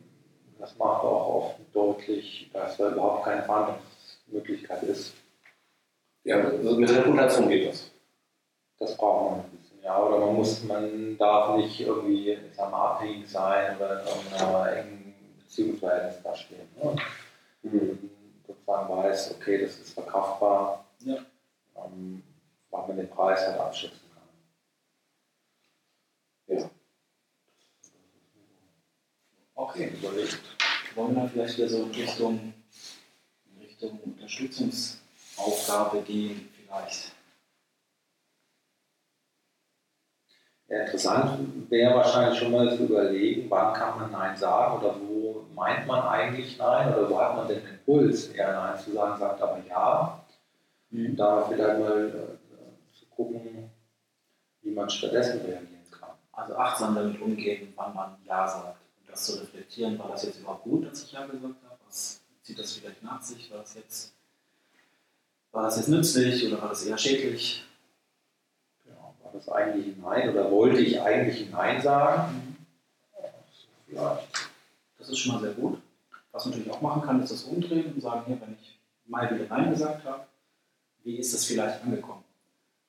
das 0.59 0.77
macht 0.77 1.05
auch 1.05 1.35
oft 1.35 1.55
deutlich, 1.71 2.49
dass 2.51 2.75
da 2.75 2.91
überhaupt 2.91 3.23
keine 3.23 3.43
Verhandlungsmöglichkeit 3.43 4.83
ist. 4.83 5.13
Ja, 6.25 6.35
also 6.35 6.75
mit 6.75 6.89
Reputation 6.89 7.47
geht 7.47 7.69
das. 7.69 7.89
Das 8.77 8.97
braucht 8.97 9.37
man 9.37 9.45
ja. 9.83 10.01
Oder 10.03 10.19
man 10.19 10.35
muss, 10.35 10.63
man 10.63 11.17
darf 11.17 11.55
nicht 11.57 11.79
irgendwie, 11.79 12.31
ich 12.31 12.55
sag 12.55 12.71
mal, 12.71 12.91
abhängig 12.91 13.29
sein 13.29 13.75
oder 13.77 14.03
in 14.03 14.33
einer 14.33 14.71
engen 14.73 15.13
Beziehungsverhältnis 15.39 16.21
da 16.23 16.35
stehen. 16.35 16.67
Ne? 16.81 16.95
Und 17.63 18.09
sozusagen 18.45 18.89
weiß, 18.97 19.31
okay, 19.35 19.61
das 19.61 19.77
ist 19.79 19.93
verkraftbar, 19.93 20.85
Ja. 20.99 21.17
ähm, 21.75 22.23
weil 22.69 22.87
man 22.87 22.97
den 22.97 23.09
Preis 23.09 23.45
halt 23.47 23.59
abschätzen 23.59 23.99
kann. 24.13 24.27
Ja. 26.57 26.69
Okay, 29.55 29.91
überlegt. 29.99 30.39
Wollen 30.95 31.15
wir 31.15 31.29
vielleicht 31.29 31.57
wieder 31.57 31.69
so 31.69 31.83
in 31.83 31.91
Richtung, 31.91 32.53
in 33.45 33.61
Richtung 33.61 33.99
Unterstützungsaufgabe 34.03 36.01
gehen, 36.01 36.49
vielleicht? 36.55 37.11
Ja, 40.69 40.81
interessant 40.81 41.69
wäre 41.71 41.95
wahrscheinlich 41.95 42.37
schon 42.37 42.51
mal 42.51 42.69
zu 42.77 42.83
überlegen, 42.83 43.49
wann 43.49 43.73
kann 43.73 43.99
man 43.99 44.11
Nein 44.11 44.37
sagen 44.37 44.77
oder 44.77 44.95
wo 45.01 45.43
meint 45.55 45.87
man 45.87 46.07
eigentlich 46.07 46.59
Nein 46.59 46.93
oder 46.93 47.09
wo 47.09 47.19
hat 47.19 47.35
man 47.35 47.47
den 47.47 47.65
Impuls, 47.65 48.27
eher 48.27 48.53
Nein 48.53 48.79
zu 48.79 48.91
sagen, 48.91 49.19
sagt 49.19 49.41
aber 49.41 49.57
Ja. 49.67 50.23
Und 50.91 51.15
da 51.17 51.43
vielleicht 51.47 51.79
mal 51.79 52.07
äh, 52.07 52.97
zu 52.97 53.05
gucken, 53.15 53.69
wie 54.61 54.71
man 54.71 54.89
stattdessen 54.89 55.41
reagieren 55.41 55.85
kann. 55.91 56.11
Also 56.31 56.55
achtsam 56.55 56.95
damit 56.95 57.19
umgehen, 57.19 57.73
wann 57.75 57.93
man 57.95 58.15
Ja 58.25 58.47
sagt. 58.47 58.77
Und 58.99 59.09
das 59.09 59.25
zu 59.25 59.39
reflektieren, 59.41 59.97
war 59.97 60.09
das 60.09 60.23
jetzt 60.23 60.39
überhaupt 60.39 60.63
gut, 60.63 60.85
dass 60.85 61.03
ich 61.03 61.11
Ja 61.11 61.25
gesagt 61.25 61.43
habe? 61.43 61.77
Was 61.85 62.21
zieht 62.43 62.59
das 62.59 62.73
vielleicht 62.73 63.01
nach 63.01 63.21
sich? 63.21 63.51
War 63.51 63.59
das 63.59 63.73
jetzt, 63.73 64.13
war 65.51 65.63
das 65.63 65.77
jetzt 65.77 65.89
nützlich 65.89 66.47
oder 66.47 66.61
war 66.61 66.69
das 66.69 66.85
eher 66.85 66.97
schädlich? 66.97 67.65
Ja, 69.29 69.33
war 69.33 69.39
das 69.39 69.49
eigentlich 69.49 69.95
ein 69.95 70.01
Nein 70.01 70.29
oder 70.29 70.51
wollte 70.51 70.79
ich 70.79 70.99
eigentlich 70.99 71.45
ein 71.45 71.51
Nein 71.51 71.81
sagen? 71.81 72.65
Vielleicht. 73.85 74.49
Das 74.97 75.09
ist 75.09 75.19
schon 75.19 75.33
mal 75.33 75.41
sehr 75.41 75.53
gut. 75.53 75.81
Was 76.31 76.45
man 76.45 76.53
natürlich 76.53 76.73
auch 76.73 76.81
machen 76.81 77.01
kann, 77.01 77.21
ist 77.21 77.31
das 77.31 77.43
umdrehen 77.43 77.93
und 77.93 78.01
sagen, 78.01 78.23
hier, 78.27 78.39
wenn 78.41 78.57
ich 78.61 78.79
mal 79.05 79.29
wieder 79.33 79.47
Nein 79.47 79.71
gesagt 79.71 80.05
habe, 80.05 80.25
wie 81.03 81.17
ist 81.17 81.33
das 81.33 81.45
vielleicht 81.45 81.83
angekommen? 81.83 82.23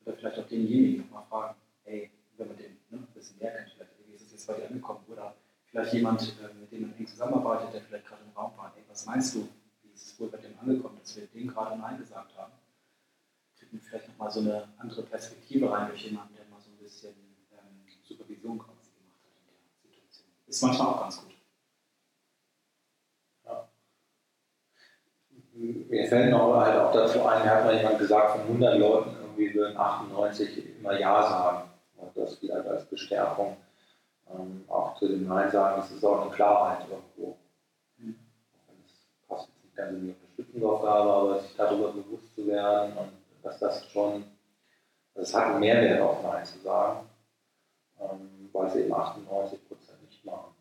Oder 0.04 0.16
vielleicht 0.16 0.38
auch 0.38 0.46
denjenigen 0.46 1.04
nochmal 1.04 1.24
fragen, 1.28 1.54
hey, 1.84 2.10
wenn 2.36 2.48
man 2.48 2.56
den 2.56 2.76
ne, 2.90 2.98
ein 2.98 3.06
bisschen 3.14 3.38
mehr 3.38 3.52
kennt, 3.52 3.70
wie 4.06 4.14
ist 4.14 4.26
es 4.26 4.32
jetzt 4.32 4.46
bei 4.46 4.54
dir 4.54 4.68
angekommen? 4.68 5.00
Oder 5.08 5.34
vielleicht 5.66 5.94
jemand, 5.94 6.22
äh, 6.22 6.54
mit 6.60 6.72
dem 6.72 6.82
man 6.82 6.94
eng 6.98 7.06
zusammenarbeitet, 7.06 7.74
der 7.74 7.82
vielleicht 7.82 8.06
gerade 8.06 8.22
im 8.24 8.36
Raum 8.36 8.52
war, 8.56 8.72
hey, 8.74 8.82
was 8.88 9.06
meinst 9.06 9.34
du? 9.34 9.48
Wie 9.82 9.92
ist 9.92 10.06
es 10.06 10.20
wohl 10.20 10.28
bei 10.28 10.38
dem 10.38 10.58
angekommen, 10.58 10.98
dass 11.00 11.16
wir 11.16 11.26
dem 11.26 11.46
gerade 11.46 11.78
Nein 11.78 11.98
gesagt 11.98 12.36
haben? 12.36 12.52
Man 13.72 13.80
vielleicht 13.80 14.08
nochmal 14.08 14.30
so 14.30 14.40
eine 14.40 14.68
andere 14.78 15.02
Perspektive 15.02 15.70
rein 15.70 15.88
durch 15.88 16.04
jemanden, 16.04 16.34
der 16.34 16.44
mal 16.46 16.60
so 16.60 16.70
ein 16.70 16.78
bisschen 16.78 17.14
ähm, 17.52 17.86
Supervision 18.02 18.58
quasi 18.58 18.90
gemacht 18.90 19.20
hat 19.22 19.30
in 19.84 19.90
der 19.90 20.00
Situation. 20.02 20.26
Ist 20.46 20.62
manchmal 20.62 20.88
auch 20.88 21.00
ganz 21.02 21.20
gut. 21.20 21.30
mir 25.60 26.08
fällt 26.08 26.30
noch 26.30 26.56
halt 26.56 26.78
auch 26.78 26.92
dazu 26.92 27.24
ein, 27.24 27.42
mir 27.42 27.50
hat 27.50 27.64
mal 27.64 27.76
jemand 27.76 27.98
gesagt, 27.98 28.32
von 28.32 28.40
100 28.42 28.78
Leuten 28.78 29.16
irgendwie 29.20 29.54
würden 29.54 29.76
98 29.76 30.78
immer 30.78 30.98
Ja 30.98 31.22
sagen. 31.22 31.70
Und 31.96 32.16
das 32.16 32.36
vielleicht 32.36 32.66
als 32.66 32.84
Bestärkung 32.86 33.56
ähm, 34.32 34.64
auch 34.68 34.96
zu 34.98 35.08
dem 35.08 35.26
Nein 35.26 35.50
sagen, 35.50 35.80
das 35.80 35.90
ist 35.90 36.04
auch 36.04 36.22
eine 36.22 36.30
Klarheit 36.30 36.86
irgendwo. 36.88 37.36
Mhm. 37.98 38.16
Das 38.68 39.28
passt 39.28 39.48
jetzt 39.48 39.64
nicht 39.64 39.76
ganz 39.76 39.92
in 39.92 40.06
die 40.06 40.14
Unterstützungsaufgabe, 40.14 41.10
aber 41.10 41.40
sich 41.40 41.56
darüber 41.56 41.92
bewusst 41.92 42.34
zu 42.34 42.46
werden 42.46 42.96
und 42.96 43.19
dass 43.42 43.58
das 43.58 43.90
schon, 43.90 44.24
das 45.14 45.34
hat 45.34 45.46
einen 45.46 45.60
Mehrwert 45.60 46.00
auch 46.00 46.22
Nein 46.22 46.44
zu 46.44 46.58
sagen, 46.60 47.08
ähm, 48.00 48.48
weil 48.52 48.68
es 48.68 48.76
eben 48.76 48.92
98 48.92 49.68
Prozent 49.68 50.02
nicht 50.04 50.24
machen. 50.24 50.54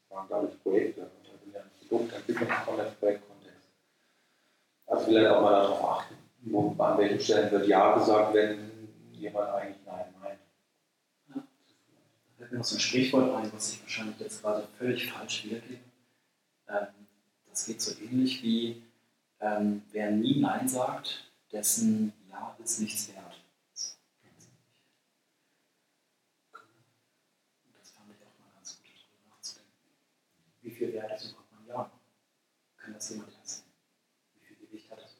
Das 0.00 0.16
waren, 0.16 0.28
glaube 0.28 0.48
ich, 0.48 0.62
Projekte, 0.62 1.02
also 1.02 1.12
wir 1.52 1.64
Produktentwicklungskontext, 1.88 3.00
Projektkontext. 3.00 3.68
Also 4.86 5.04
vielleicht 5.06 5.30
auch 5.30 5.42
mal 5.42 5.52
darauf 5.52 5.84
achten, 5.84 6.14
wo, 6.42 6.74
an 6.78 6.98
welchen 6.98 7.20
Stellen 7.20 7.50
wird 7.50 7.66
Ja 7.66 7.94
gesagt, 7.96 8.34
wenn 8.34 8.88
jemand 9.12 9.48
eigentlich 9.48 9.84
Nein 9.86 10.14
meint. 10.20 10.40
Ja. 11.28 11.34
Da 11.36 11.42
fällt 12.38 12.52
mir 12.52 12.58
noch 12.58 12.64
so 12.64 12.76
ein 12.76 12.80
Sprichwort 12.80 13.34
ein, 13.34 13.52
was 13.52 13.72
ich 13.72 13.82
wahrscheinlich 13.82 14.18
jetzt 14.20 14.42
gerade 14.42 14.66
völlig 14.78 15.10
falsch 15.10 15.44
wiedergebe. 15.44 15.80
Ähm, 16.68 16.86
das 17.48 17.66
geht 17.66 17.80
so 17.80 17.94
ähnlich 18.02 18.42
wie, 18.42 18.82
ähm, 19.40 19.82
wer 19.92 20.10
nie 20.10 20.40
Nein 20.40 20.68
sagt, 20.68 21.30
dessen 21.54 22.12
Ja 22.28 22.56
ist 22.62 22.80
nichts 22.80 23.08
wert. 23.14 23.40
Das 23.72 23.96
fand 27.92 28.10
ich 28.10 28.16
auch 28.26 28.38
mal 28.40 28.50
ganz 28.56 28.76
gut, 28.76 28.86
darüber 29.08 29.36
nachzudenken. 29.36 29.70
Wie 30.62 30.70
viel 30.70 30.92
Wert 30.92 31.12
ist 31.12 31.30
überhaupt 31.30 31.52
mein 31.52 31.68
Ja? 31.68 31.90
Kann 32.76 32.94
das 32.94 33.10
jemand 33.10 33.32
erzählen? 33.36 33.68
Wie 34.34 34.40
viel 34.46 34.56
Gewicht 34.66 34.90
hat 34.90 34.98
das 34.98 35.14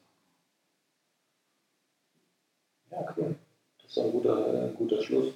überhaupt? 2.91 3.15
Ja, 3.15 3.15
cool. 3.17 3.35
Das 3.81 3.91
ist 3.91 3.97
ein 3.97 4.11
guter, 4.11 4.63
ein 4.63 4.75
guter 4.75 5.01
Schluss. 5.01 5.33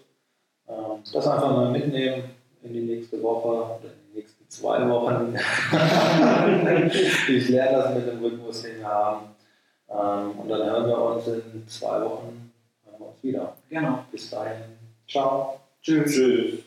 Ähm, 0.67 1.03
das 1.13 1.27
einfach 1.27 1.51
mal 1.51 1.71
mitnehmen 1.71 2.31
in 2.61 2.73
die 2.73 2.81
nächste 2.81 3.23
Woche 3.23 3.79
oder 3.79 3.93
in 3.93 4.11
die 4.11 4.17
nächsten 4.19 4.49
zwei 4.49 4.89
Wochen. 4.89 5.33
ich 7.29 7.49
lerne 7.49 7.77
das 7.77 7.95
mit 7.95 8.05
dem 8.05 8.19
Rhythmus 8.19 8.65
hinhaben. 8.65 9.27
Ähm, 9.27 9.38
und 9.89 10.49
dann 10.49 10.63
hören 10.63 10.87
wir 10.87 10.97
uns 10.97 11.27
in 11.27 11.67
zwei 11.67 12.01
Wochen 12.01 12.51
hören 12.85 12.99
wir 12.99 13.07
uns 13.07 13.23
wieder. 13.23 13.55
Genau. 13.69 14.05
Bis 14.11 14.29
dahin. 14.29 14.61
Ciao. 15.07 15.59
Tschüss. 15.81 16.11
Tschüss. 16.11 16.59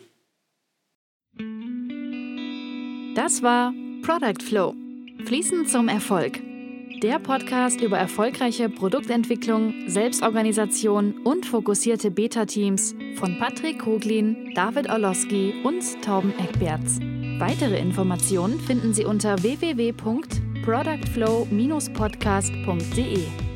Das 3.14 3.42
war 3.42 3.72
Product 4.02 4.42
Flow. 4.42 4.74
Fließend 5.26 5.68
zum 5.68 5.88
Erfolg. 5.88 6.40
Der 7.02 7.18
Podcast 7.18 7.80
über 7.80 7.98
erfolgreiche 7.98 8.68
Produktentwicklung, 8.68 9.88
Selbstorganisation 9.88 11.20
und 11.24 11.46
fokussierte 11.46 12.10
Beta-Teams 12.10 12.94
von 13.16 13.38
Patrick 13.38 13.80
Koglin, 13.80 14.52
David 14.54 14.88
Orlowski 14.88 15.52
und 15.64 15.82
Torben 16.02 16.32
Eckberts. 16.38 17.00
Weitere 17.38 17.78
Informationen 17.78 18.60
finden 18.60 18.94
Sie 18.94 19.04
unter 19.04 19.42
www.productflow-podcast.de. 20.62 23.51